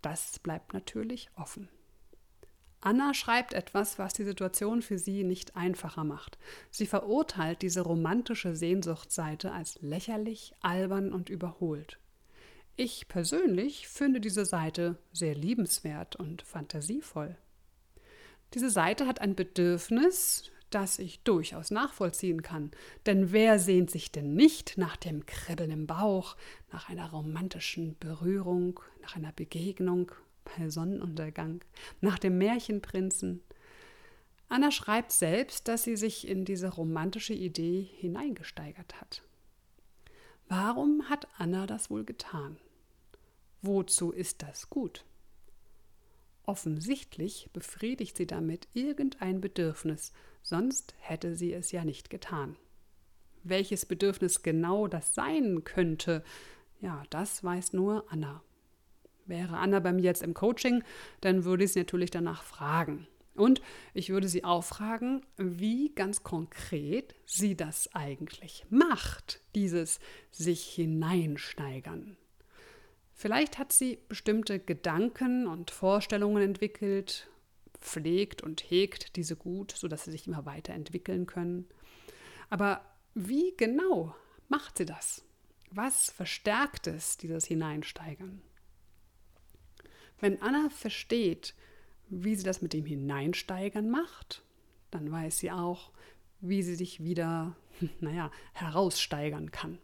das 0.02 0.38
bleibt 0.38 0.72
natürlich 0.72 1.30
offen. 1.36 1.68
Anna 2.80 3.14
schreibt 3.14 3.52
etwas, 3.52 3.98
was 3.98 4.12
die 4.12 4.24
Situation 4.24 4.80
für 4.80 4.98
sie 4.98 5.24
nicht 5.24 5.56
einfacher 5.56 6.04
macht. 6.04 6.38
Sie 6.70 6.86
verurteilt 6.86 7.62
diese 7.62 7.80
romantische 7.80 8.54
Sehnsuchtsseite 8.54 9.50
als 9.50 9.80
lächerlich, 9.80 10.54
albern 10.60 11.12
und 11.12 11.28
überholt. 11.28 11.98
Ich 12.76 13.08
persönlich 13.08 13.88
finde 13.88 14.20
diese 14.20 14.44
Seite 14.44 14.98
sehr 15.12 15.34
liebenswert 15.34 16.16
und 16.16 16.42
fantasievoll. 16.42 17.36
Diese 18.54 18.70
Seite 18.70 19.06
hat 19.06 19.20
ein 19.20 19.34
Bedürfnis, 19.34 20.50
das 20.76 20.98
ich 20.98 21.20
durchaus 21.20 21.70
nachvollziehen 21.70 22.42
kann. 22.42 22.70
Denn 23.06 23.32
wer 23.32 23.58
sehnt 23.58 23.90
sich 23.90 24.12
denn 24.12 24.34
nicht 24.34 24.76
nach 24.76 24.98
dem 24.98 25.24
Kribbeln 25.24 25.70
im 25.70 25.86
Bauch, 25.86 26.36
nach 26.70 26.90
einer 26.90 27.08
romantischen 27.08 27.96
Berührung, 27.98 28.78
nach 29.00 29.16
einer 29.16 29.32
Begegnung 29.32 30.12
bei 30.44 30.68
Sonnenuntergang, 30.68 31.64
nach 32.02 32.18
dem 32.18 32.36
Märchenprinzen? 32.36 33.40
Anna 34.50 34.70
schreibt 34.70 35.12
selbst, 35.12 35.66
dass 35.66 35.82
sie 35.82 35.96
sich 35.96 36.28
in 36.28 36.44
diese 36.44 36.68
romantische 36.68 37.32
Idee 37.32 37.88
hineingesteigert 37.96 39.00
hat. 39.00 39.22
Warum 40.46 41.08
hat 41.08 41.26
Anna 41.38 41.66
das 41.66 41.88
wohl 41.88 42.04
getan? 42.04 42.58
Wozu 43.62 44.12
ist 44.12 44.42
das 44.42 44.68
gut? 44.68 45.06
Offensichtlich 46.44 47.48
befriedigt 47.54 48.18
sie 48.18 48.26
damit 48.26 48.68
irgendein 48.74 49.40
Bedürfnis, 49.40 50.12
sonst 50.46 50.94
hätte 51.00 51.34
sie 51.34 51.52
es 51.52 51.72
ja 51.72 51.84
nicht 51.84 52.08
getan. 52.08 52.56
Welches 53.42 53.84
Bedürfnis 53.84 54.42
genau 54.42 54.86
das 54.86 55.12
sein 55.14 55.64
könnte, 55.64 56.22
ja, 56.80 57.02
das 57.10 57.42
weiß 57.42 57.72
nur 57.72 58.04
Anna. 58.10 58.42
Wäre 59.24 59.56
Anna 59.56 59.80
bei 59.80 59.92
mir 59.92 60.04
jetzt 60.04 60.22
im 60.22 60.34
Coaching, 60.34 60.84
dann 61.20 61.44
würde 61.44 61.64
ich 61.64 61.72
sie 61.72 61.80
natürlich 61.80 62.10
danach 62.10 62.44
fragen. 62.44 63.08
Und 63.34 63.60
ich 63.92 64.10
würde 64.10 64.28
sie 64.28 64.44
auch 64.44 64.62
fragen, 64.62 65.26
wie 65.36 65.92
ganz 65.94 66.22
konkret 66.22 67.16
sie 67.26 67.56
das 67.56 67.92
eigentlich 67.94 68.64
macht, 68.70 69.40
dieses 69.54 69.98
sich 70.30 70.64
hineinsteigern. 70.64 72.16
Vielleicht 73.12 73.58
hat 73.58 73.72
sie 73.72 73.98
bestimmte 74.08 74.60
Gedanken 74.60 75.48
und 75.48 75.70
Vorstellungen 75.70 76.42
entwickelt, 76.42 77.28
pflegt 77.80 78.42
und 78.42 78.60
hegt 78.60 79.16
diese 79.16 79.36
gut, 79.36 79.72
sodass 79.72 80.04
sie 80.04 80.12
sich 80.12 80.26
immer 80.26 80.46
weiterentwickeln 80.46 81.26
können. 81.26 81.66
Aber 82.50 82.84
wie 83.14 83.54
genau 83.56 84.14
macht 84.48 84.78
sie 84.78 84.86
das? 84.86 85.24
Was 85.70 86.10
verstärkt 86.10 86.86
es, 86.86 87.16
dieses 87.16 87.46
Hineinsteigern? 87.46 88.40
Wenn 90.20 90.40
Anna 90.40 90.70
versteht, 90.70 91.54
wie 92.08 92.34
sie 92.34 92.44
das 92.44 92.62
mit 92.62 92.72
dem 92.72 92.86
Hineinsteigern 92.86 93.90
macht, 93.90 94.42
dann 94.90 95.10
weiß 95.10 95.38
sie 95.38 95.50
auch, 95.50 95.90
wie 96.40 96.62
sie 96.62 96.74
sich 96.74 97.02
wieder, 97.02 97.56
naja, 98.00 98.30
heraussteigern 98.52 99.50
kann. 99.50 99.78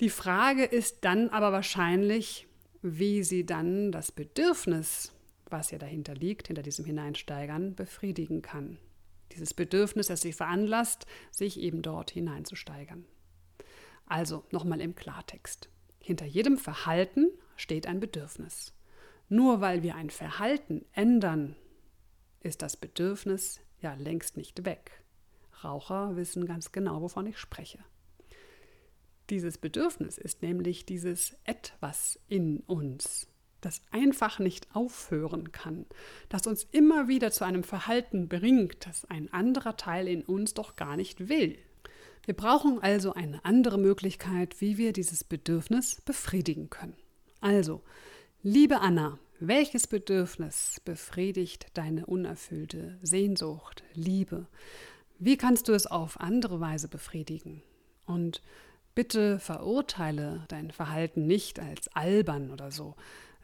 Die 0.00 0.10
Frage 0.10 0.64
ist 0.64 1.04
dann 1.04 1.28
aber 1.28 1.52
wahrscheinlich, 1.52 2.46
wie 2.82 3.24
sie 3.24 3.44
dann 3.44 3.90
das 3.90 4.12
Bedürfnis, 4.12 5.12
was 5.50 5.70
ja 5.70 5.78
dahinter 5.78 6.14
liegt, 6.14 6.48
hinter 6.48 6.62
diesem 6.62 6.84
Hineinsteigern, 6.84 7.74
befriedigen 7.74 8.42
kann. 8.42 8.78
Dieses 9.32 9.54
Bedürfnis, 9.54 10.06
das 10.06 10.20
sie 10.20 10.32
veranlasst, 10.32 11.06
sich 11.30 11.60
eben 11.60 11.82
dort 11.82 12.10
hineinzusteigern. 12.10 13.04
Also 14.06 14.44
nochmal 14.50 14.80
im 14.80 14.94
Klartext. 14.94 15.68
Hinter 16.00 16.24
jedem 16.24 16.56
Verhalten 16.56 17.30
steht 17.56 17.86
ein 17.86 18.00
Bedürfnis. 18.00 18.72
Nur 19.28 19.60
weil 19.60 19.82
wir 19.82 19.94
ein 19.94 20.08
Verhalten 20.08 20.86
ändern, 20.92 21.56
ist 22.40 22.62
das 22.62 22.76
Bedürfnis 22.76 23.60
ja 23.80 23.94
längst 23.94 24.36
nicht 24.36 24.64
weg. 24.64 25.02
Raucher 25.62 26.16
wissen 26.16 26.46
ganz 26.46 26.72
genau, 26.72 27.02
wovon 27.02 27.26
ich 27.26 27.38
spreche. 27.38 27.78
Dieses 29.28 29.58
Bedürfnis 29.58 30.16
ist 30.16 30.40
nämlich 30.40 30.86
dieses 30.86 31.36
etwas 31.44 32.18
in 32.28 32.60
uns, 32.60 33.28
das 33.60 33.82
einfach 33.90 34.38
nicht 34.38 34.74
aufhören 34.74 35.52
kann, 35.52 35.86
das 36.28 36.46
uns 36.46 36.66
immer 36.70 37.08
wieder 37.08 37.30
zu 37.30 37.44
einem 37.44 37.64
Verhalten 37.64 38.28
bringt, 38.28 38.86
das 38.86 39.04
ein 39.06 39.32
anderer 39.32 39.76
Teil 39.76 40.08
in 40.08 40.22
uns 40.22 40.54
doch 40.54 40.76
gar 40.76 40.96
nicht 40.96 41.28
will. 41.28 41.58
Wir 42.24 42.34
brauchen 42.34 42.82
also 42.82 43.14
eine 43.14 43.44
andere 43.44 43.78
Möglichkeit, 43.78 44.60
wie 44.60 44.76
wir 44.76 44.92
dieses 44.92 45.24
Bedürfnis 45.24 46.02
befriedigen 46.02 46.68
können. 46.70 46.96
Also, 47.40 47.82
liebe 48.42 48.80
Anna, 48.80 49.18
welches 49.40 49.86
Bedürfnis 49.86 50.80
befriedigt 50.84 51.68
deine 51.74 52.06
unerfüllte 52.06 52.98
Sehnsucht, 53.02 53.84
Liebe? 53.94 54.46
Wie 55.18 55.36
kannst 55.36 55.68
du 55.68 55.72
es 55.72 55.86
auf 55.86 56.20
andere 56.20 56.60
Weise 56.60 56.88
befriedigen? 56.88 57.62
Und 58.04 58.42
Bitte 58.98 59.38
verurteile 59.38 60.44
dein 60.48 60.72
Verhalten 60.72 61.24
nicht 61.24 61.60
als 61.60 61.86
albern 61.94 62.50
oder 62.50 62.72
so. 62.72 62.96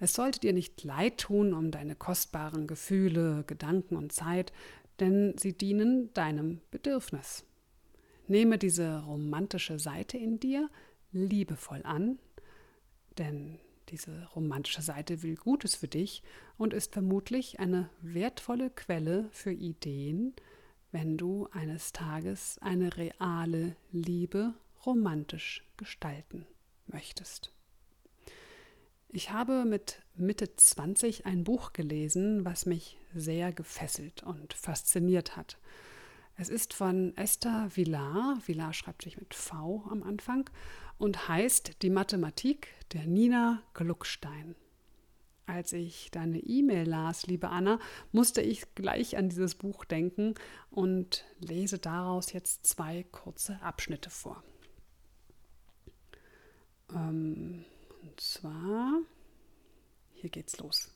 Es 0.04 0.12
sollte 0.12 0.38
dir 0.38 0.52
nicht 0.52 0.84
leid 0.84 1.16
tun 1.16 1.54
um 1.54 1.70
deine 1.70 1.96
kostbaren 1.96 2.66
Gefühle, 2.66 3.42
Gedanken 3.46 3.96
und 3.96 4.12
Zeit, 4.12 4.52
denn 5.00 5.32
sie 5.38 5.54
dienen 5.54 6.12
deinem 6.12 6.60
Bedürfnis. 6.70 7.46
Nehme 8.28 8.58
diese 8.58 9.02
romantische 9.04 9.78
Seite 9.78 10.18
in 10.18 10.38
dir 10.38 10.68
liebevoll 11.10 11.80
an, 11.84 12.18
denn 13.16 13.58
diese 13.88 14.28
romantische 14.36 14.82
Seite 14.82 15.22
will 15.22 15.36
Gutes 15.36 15.74
für 15.74 15.88
dich 15.88 16.22
und 16.58 16.74
ist 16.74 16.92
vermutlich 16.92 17.58
eine 17.58 17.88
wertvolle 18.02 18.68
Quelle 18.68 19.30
für 19.30 19.52
Ideen, 19.52 20.34
wenn 20.92 21.16
du 21.16 21.48
eines 21.50 21.94
Tages 21.94 22.58
eine 22.60 22.94
reale 22.98 23.74
Liebe 23.90 24.52
romantisch 24.84 25.64
gestalten 25.78 26.44
möchtest. 26.88 27.53
Ich 29.16 29.30
habe 29.30 29.64
mit 29.64 30.02
Mitte 30.16 30.56
20 30.56 31.24
ein 31.24 31.44
Buch 31.44 31.72
gelesen, 31.72 32.44
was 32.44 32.66
mich 32.66 32.98
sehr 33.14 33.52
gefesselt 33.52 34.24
und 34.24 34.54
fasziniert 34.54 35.36
hat. 35.36 35.56
Es 36.34 36.48
ist 36.48 36.74
von 36.74 37.16
Esther 37.16 37.70
Villar, 37.76 38.42
Villar 38.44 38.72
schreibt 38.72 39.02
sich 39.02 39.16
mit 39.16 39.32
V 39.32 39.84
am 39.88 40.02
Anfang, 40.02 40.50
und 40.98 41.28
heißt 41.28 41.80
Die 41.82 41.90
Mathematik 41.90 42.66
der 42.92 43.06
Nina 43.06 43.62
Gluckstein. 43.72 44.56
Als 45.46 45.72
ich 45.72 46.10
deine 46.10 46.40
E-Mail 46.40 46.88
las, 46.88 47.24
liebe 47.28 47.50
Anna, 47.50 47.78
musste 48.10 48.40
ich 48.40 48.74
gleich 48.74 49.16
an 49.16 49.28
dieses 49.28 49.54
Buch 49.54 49.84
denken 49.84 50.34
und 50.70 51.24
lese 51.38 51.78
daraus 51.78 52.32
jetzt 52.32 52.66
zwei 52.66 53.04
kurze 53.12 53.62
Abschnitte 53.62 54.10
vor. 54.10 54.42
Ähm, 56.92 57.64
und 58.14 58.20
zwar, 58.20 59.00
hier 60.12 60.30
geht's 60.30 60.58
los. 60.58 60.94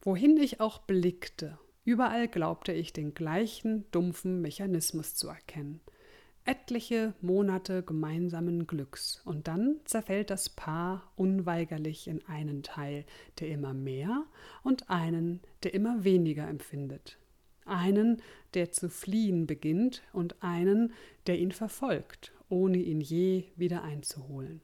Wohin 0.00 0.36
ich 0.36 0.60
auch 0.60 0.78
blickte, 0.78 1.58
überall 1.84 2.28
glaubte 2.28 2.72
ich 2.72 2.92
den 2.92 3.12
gleichen 3.12 3.84
dumpfen 3.90 4.40
Mechanismus 4.40 5.16
zu 5.16 5.26
erkennen– 5.26 5.80
etliche 6.44 7.14
Monate 7.20 7.82
gemeinsamen 7.82 8.68
Glücks, 8.68 9.20
und 9.24 9.48
dann 9.48 9.80
zerfällt 9.84 10.30
das 10.30 10.48
Paar 10.48 11.12
unweigerlich 11.16 12.06
in 12.06 12.24
einen 12.26 12.62
Teil, 12.62 13.04
der 13.40 13.48
immer 13.48 13.74
mehr 13.74 14.24
und 14.62 14.88
einen, 14.88 15.40
der 15.64 15.74
immer 15.74 16.04
weniger 16.04 16.46
empfindet, 16.46 17.18
einen, 17.64 18.22
der 18.54 18.70
zu 18.70 18.88
fliehen 18.88 19.46
beginnt 19.48 20.02
und 20.12 20.42
einen, 20.42 20.92
der 21.26 21.38
ihn 21.38 21.52
verfolgt, 21.52 22.32
ohne 22.48 22.78
ihn 22.78 23.00
je 23.00 23.44
wieder 23.56 23.82
einzuholen. 23.82 24.62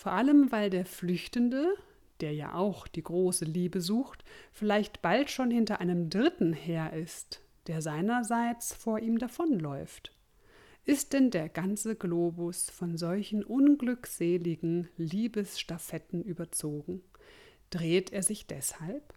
Vor 0.00 0.12
allem, 0.12 0.50
weil 0.50 0.70
der 0.70 0.86
Flüchtende, 0.86 1.74
der 2.22 2.32
ja 2.32 2.54
auch 2.54 2.88
die 2.88 3.02
große 3.02 3.44
Liebe 3.44 3.82
sucht, 3.82 4.24
vielleicht 4.50 5.02
bald 5.02 5.30
schon 5.30 5.50
hinter 5.50 5.78
einem 5.78 6.08
Dritten 6.08 6.54
her 6.54 6.94
ist, 6.94 7.42
der 7.66 7.82
seinerseits 7.82 8.72
vor 8.72 9.00
ihm 9.00 9.18
davonläuft. 9.18 10.16
Ist 10.86 11.12
denn 11.12 11.30
der 11.30 11.50
ganze 11.50 11.96
Globus 11.96 12.70
von 12.70 12.96
solchen 12.96 13.44
unglückseligen 13.44 14.88
Liebesstaffetten 14.96 16.24
überzogen? 16.24 17.02
Dreht 17.68 18.10
er 18.10 18.22
sich 18.22 18.46
deshalb? 18.46 19.12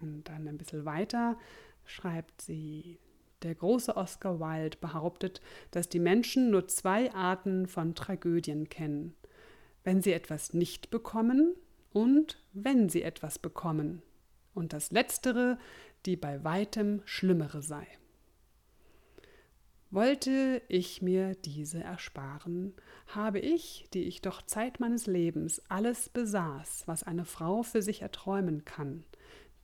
Und 0.00 0.24
dann 0.24 0.48
ein 0.48 0.58
bisschen 0.58 0.84
weiter 0.84 1.38
schreibt 1.84 2.42
sie, 2.42 2.98
der 3.42 3.54
große 3.54 3.96
Oscar 3.96 4.40
Wilde 4.40 4.78
behauptet, 4.80 5.40
dass 5.70 5.88
die 5.88 6.00
Menschen 6.00 6.50
nur 6.50 6.66
zwei 6.66 7.14
Arten 7.14 7.68
von 7.68 7.94
Tragödien 7.94 8.68
kennen. 8.68 9.14
Wenn 9.84 10.02
sie 10.02 10.12
etwas 10.12 10.52
nicht 10.54 10.90
bekommen 10.90 11.54
und 11.92 12.42
wenn 12.52 12.88
sie 12.88 13.02
etwas 13.02 13.38
bekommen. 13.38 14.02
Und 14.54 14.72
das 14.72 14.90
Letztere 14.90 15.58
die 16.06 16.16
bei 16.16 16.44
weitem 16.44 17.02
schlimmere 17.04 17.62
sei. 17.62 17.86
Wollte 19.90 20.60
ich 20.68 21.02
mir 21.02 21.36
diese 21.36 21.82
ersparen, 21.82 22.74
habe 23.06 23.38
ich, 23.38 23.86
die 23.94 24.04
ich 24.04 24.22
doch 24.22 24.42
Zeit 24.42 24.80
meines 24.80 25.06
Lebens 25.06 25.62
alles 25.68 26.08
besaß, 26.08 26.82
was 26.86 27.04
eine 27.04 27.24
Frau 27.24 27.62
für 27.62 27.80
sich 27.80 28.02
erträumen 28.02 28.64
kann, 28.64 29.04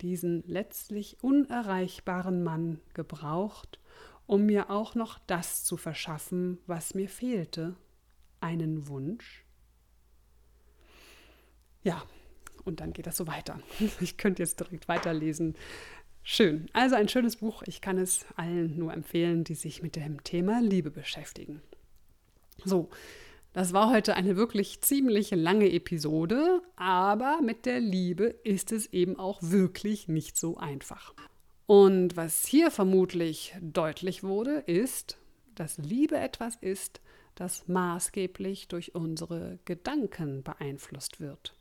diesen 0.01 0.45
letztlich 0.47 1.19
unerreichbaren 1.23 2.45
Mann 2.45 2.81
gebraucht, 2.95 3.81
um 4.27 4.47
mir 4.47 4.71
auch 4.71 4.95
noch 4.95 5.19
das 5.27 5.65
zu 5.65 5.77
verschaffen, 5.77 6.59
was 6.67 6.95
mir 6.95 7.09
fehlte, 7.09 7.75
einen 8.41 8.87
Wunsch? 8.87 9.45
Ja, 11.83 12.03
und 12.65 12.81
dann 12.81 12.93
geht 12.93 13.07
das 13.07 13.17
so 13.17 13.27
weiter. 13.27 13.61
Ich 14.01 14.17
könnte 14.17 14.43
jetzt 14.43 14.61
direkt 14.61 14.89
weiterlesen. 14.89 15.57
Schön. 16.23 16.69
Also 16.73 16.97
ein 16.97 17.09
schönes 17.09 17.37
Buch. 17.37 17.63
Ich 17.67 17.81
kann 17.81 17.99
es 17.99 18.27
allen 18.37 18.79
nur 18.79 18.93
empfehlen, 18.93 19.45
die 19.45 19.55
sich 19.55 19.83
mit 19.83 19.97
dem 19.97 20.23
Thema 20.23 20.61
Liebe 20.61 20.91
beschäftigen. 20.91 21.63
So, 22.65 22.91
das 23.53 23.73
war 23.73 23.91
heute 23.91 24.15
eine 24.15 24.37
wirklich 24.37 24.81
ziemlich 24.83 25.31
lange 25.31 25.73
Episode, 25.73 26.63
aber 26.77 27.41
mit 27.43 27.67
der 27.67 27.81
Liebe 27.81 28.25
ist 28.25 28.71
es 28.71 28.93
eben 28.93 29.19
auch 29.19 29.39
wirklich 29.43 30.09
nicht 30.09 30.37
so 30.37 30.59
einfach. 30.59 31.15
Und 31.67 32.17
was 32.17 32.47
hier 32.47 32.71
vermutlich 32.71 33.55
deutlich 33.61 34.23
wurde, 34.23 34.59
ist, 34.67 35.19
dass 35.55 35.79
Liebe 35.79 36.17
etwas 36.17 36.57
ist, 36.61 37.01
das 37.35 37.67
maßgeblich 37.69 38.69
durch 38.69 38.95
unsere 38.95 39.59
Gedanken 39.65 40.43
beeinflusst 40.43 41.21
wird. 41.21 41.55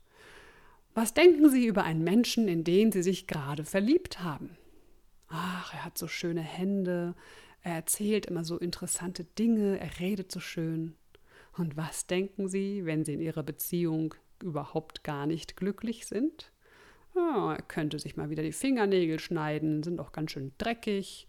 Was 0.94 1.14
denken 1.14 1.50
Sie 1.50 1.68
über 1.68 1.84
einen 1.84 2.04
Menschen, 2.04 2.48
in 2.48 2.64
den 2.64 2.92
Sie 2.92 3.04
sich 3.04 3.28
gerade 3.28 3.64
verliebt 3.64 4.22
haben? 4.22 4.58
Ach, 5.28 5.74
er 5.74 5.86
hat 5.86 5.98
so 5.98 6.08
schöne 6.08 6.42
Hände, 6.42 7.16
er 7.62 7.76
erzählt 7.76 8.26
immer 8.26 8.44
so 8.44 8.58
interessante 8.58 9.24
Dinge, 9.24 9.80
er 9.80 10.00
redet 10.00 10.32
so 10.32 10.40
schön. 10.40 10.96
Und 11.58 11.78
was 11.78 12.08
denken 12.08 12.48
Sie, 12.48 12.86
wenn 12.86 13.06
Sie 13.06 13.14
in 13.14 13.22
Ihrer 13.22 13.44
Beziehung 13.44 14.16
überhaupt 14.42 15.04
gar 15.04 15.26
nicht 15.26 15.58
glücklich 15.58 16.06
sind? 16.06 16.52
Oh, 17.16 17.50
er 17.50 17.62
könnte 17.62 18.00
sich 18.00 18.16
mal 18.16 18.30
wieder 18.30 18.44
die 18.44 18.54
Fingernägel 18.54 19.20
schneiden, 19.20 19.84
sind 19.84 20.00
auch 20.00 20.12
ganz 20.12 20.32
schön 20.32 20.54
dreckig. 20.58 21.28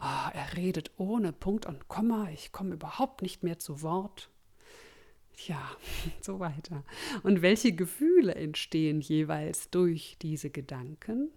Oh, 0.00 0.30
er 0.34 0.56
redet 0.56 0.90
ohne 0.96 1.32
Punkt 1.32 1.64
und 1.64 1.88
Komma, 1.88 2.28
ich 2.32 2.52
komme 2.52 2.74
überhaupt 2.74 3.22
nicht 3.22 3.42
mehr 3.42 3.58
zu 3.58 3.82
Wort. 3.82 4.31
Ja, 5.46 5.76
so 6.20 6.40
weiter. 6.40 6.84
Und 7.22 7.42
welche 7.42 7.72
Gefühle 7.72 8.34
entstehen 8.34 9.00
jeweils 9.00 9.70
durch 9.70 10.16
diese 10.20 10.50
Gedanken? 10.50 11.30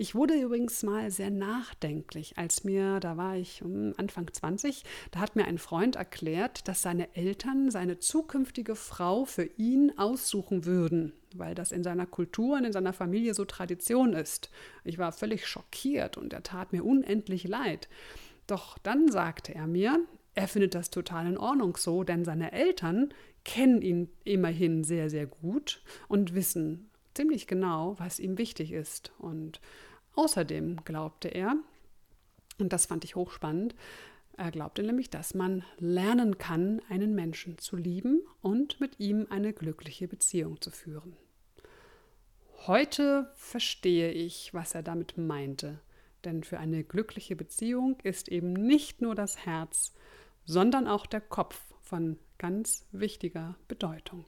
Ich 0.00 0.14
wurde 0.14 0.40
übrigens 0.40 0.84
mal 0.84 1.10
sehr 1.10 1.30
nachdenklich, 1.30 2.38
als 2.38 2.62
mir, 2.62 3.00
da 3.00 3.16
war 3.16 3.36
ich 3.36 3.64
Anfang 3.96 4.32
20, 4.32 4.84
da 5.10 5.18
hat 5.18 5.34
mir 5.34 5.46
ein 5.46 5.58
Freund 5.58 5.96
erklärt, 5.96 6.68
dass 6.68 6.82
seine 6.82 7.16
Eltern 7.16 7.72
seine 7.72 7.98
zukünftige 7.98 8.76
Frau 8.76 9.24
für 9.24 9.42
ihn 9.56 9.92
aussuchen 9.98 10.64
würden, 10.64 11.14
weil 11.34 11.56
das 11.56 11.72
in 11.72 11.82
seiner 11.82 12.06
Kultur 12.06 12.58
und 12.58 12.64
in 12.64 12.72
seiner 12.72 12.92
Familie 12.92 13.34
so 13.34 13.44
Tradition 13.44 14.12
ist. 14.12 14.50
Ich 14.84 14.98
war 14.98 15.10
völlig 15.10 15.48
schockiert 15.48 16.16
und 16.16 16.32
er 16.32 16.44
tat 16.44 16.72
mir 16.72 16.84
unendlich 16.84 17.42
leid. 17.42 17.88
Doch 18.46 18.78
dann 18.78 19.10
sagte 19.10 19.52
er 19.52 19.66
mir, 19.66 19.98
er 20.38 20.46
findet 20.46 20.76
das 20.76 20.90
total 20.90 21.26
in 21.26 21.36
Ordnung 21.36 21.76
so, 21.76 22.04
denn 22.04 22.24
seine 22.24 22.52
Eltern 22.52 23.12
kennen 23.44 23.82
ihn 23.82 24.08
immerhin 24.22 24.84
sehr, 24.84 25.10
sehr 25.10 25.26
gut 25.26 25.82
und 26.06 26.32
wissen 26.32 26.90
ziemlich 27.12 27.48
genau, 27.48 27.96
was 27.98 28.20
ihm 28.20 28.38
wichtig 28.38 28.70
ist. 28.70 29.10
Und 29.18 29.60
außerdem 30.14 30.84
glaubte 30.84 31.26
er, 31.26 31.56
und 32.60 32.72
das 32.72 32.86
fand 32.86 33.02
ich 33.02 33.16
hochspannend, 33.16 33.74
er 34.36 34.52
glaubte 34.52 34.84
nämlich, 34.84 35.10
dass 35.10 35.34
man 35.34 35.64
lernen 35.78 36.38
kann, 36.38 36.80
einen 36.88 37.16
Menschen 37.16 37.58
zu 37.58 37.74
lieben 37.74 38.20
und 38.40 38.78
mit 38.78 39.00
ihm 39.00 39.26
eine 39.30 39.52
glückliche 39.52 40.06
Beziehung 40.06 40.60
zu 40.60 40.70
führen. 40.70 41.16
Heute 42.68 43.32
verstehe 43.34 44.12
ich, 44.12 44.54
was 44.54 44.76
er 44.76 44.84
damit 44.84 45.18
meinte, 45.18 45.80
denn 46.22 46.44
für 46.44 46.60
eine 46.60 46.84
glückliche 46.84 47.34
Beziehung 47.34 47.98
ist 48.04 48.28
eben 48.28 48.52
nicht 48.52 49.02
nur 49.02 49.16
das 49.16 49.44
Herz, 49.44 49.94
sondern 50.48 50.88
auch 50.88 51.06
der 51.06 51.20
Kopf 51.20 51.60
von 51.82 52.18
ganz 52.38 52.86
wichtiger 52.90 53.56
Bedeutung. 53.68 54.24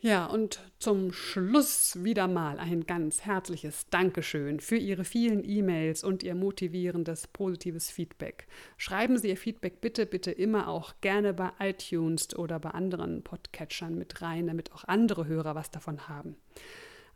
Ja, 0.00 0.26
und 0.26 0.60
zum 0.78 1.12
Schluss 1.12 2.02
wieder 2.04 2.26
mal 2.26 2.58
ein 2.58 2.86
ganz 2.86 3.22
herzliches 3.26 3.90
Dankeschön 3.90 4.60
für 4.60 4.76
Ihre 4.76 5.04
vielen 5.04 5.44
E-Mails 5.44 6.04
und 6.04 6.22
Ihr 6.22 6.34
motivierendes, 6.34 7.26
positives 7.26 7.90
Feedback. 7.90 8.46
Schreiben 8.78 9.18
Sie 9.18 9.28
Ihr 9.28 9.36
Feedback 9.36 9.82
bitte, 9.82 10.06
bitte 10.06 10.30
immer 10.30 10.68
auch 10.68 10.94
gerne 11.02 11.34
bei 11.34 11.50
iTunes 11.58 12.34
oder 12.34 12.58
bei 12.60 12.70
anderen 12.70 13.22
Podcatchern 13.22 13.98
mit 13.98 14.22
rein, 14.22 14.46
damit 14.46 14.72
auch 14.72 14.84
andere 14.84 15.26
Hörer 15.26 15.54
was 15.54 15.70
davon 15.70 16.08
haben. 16.08 16.36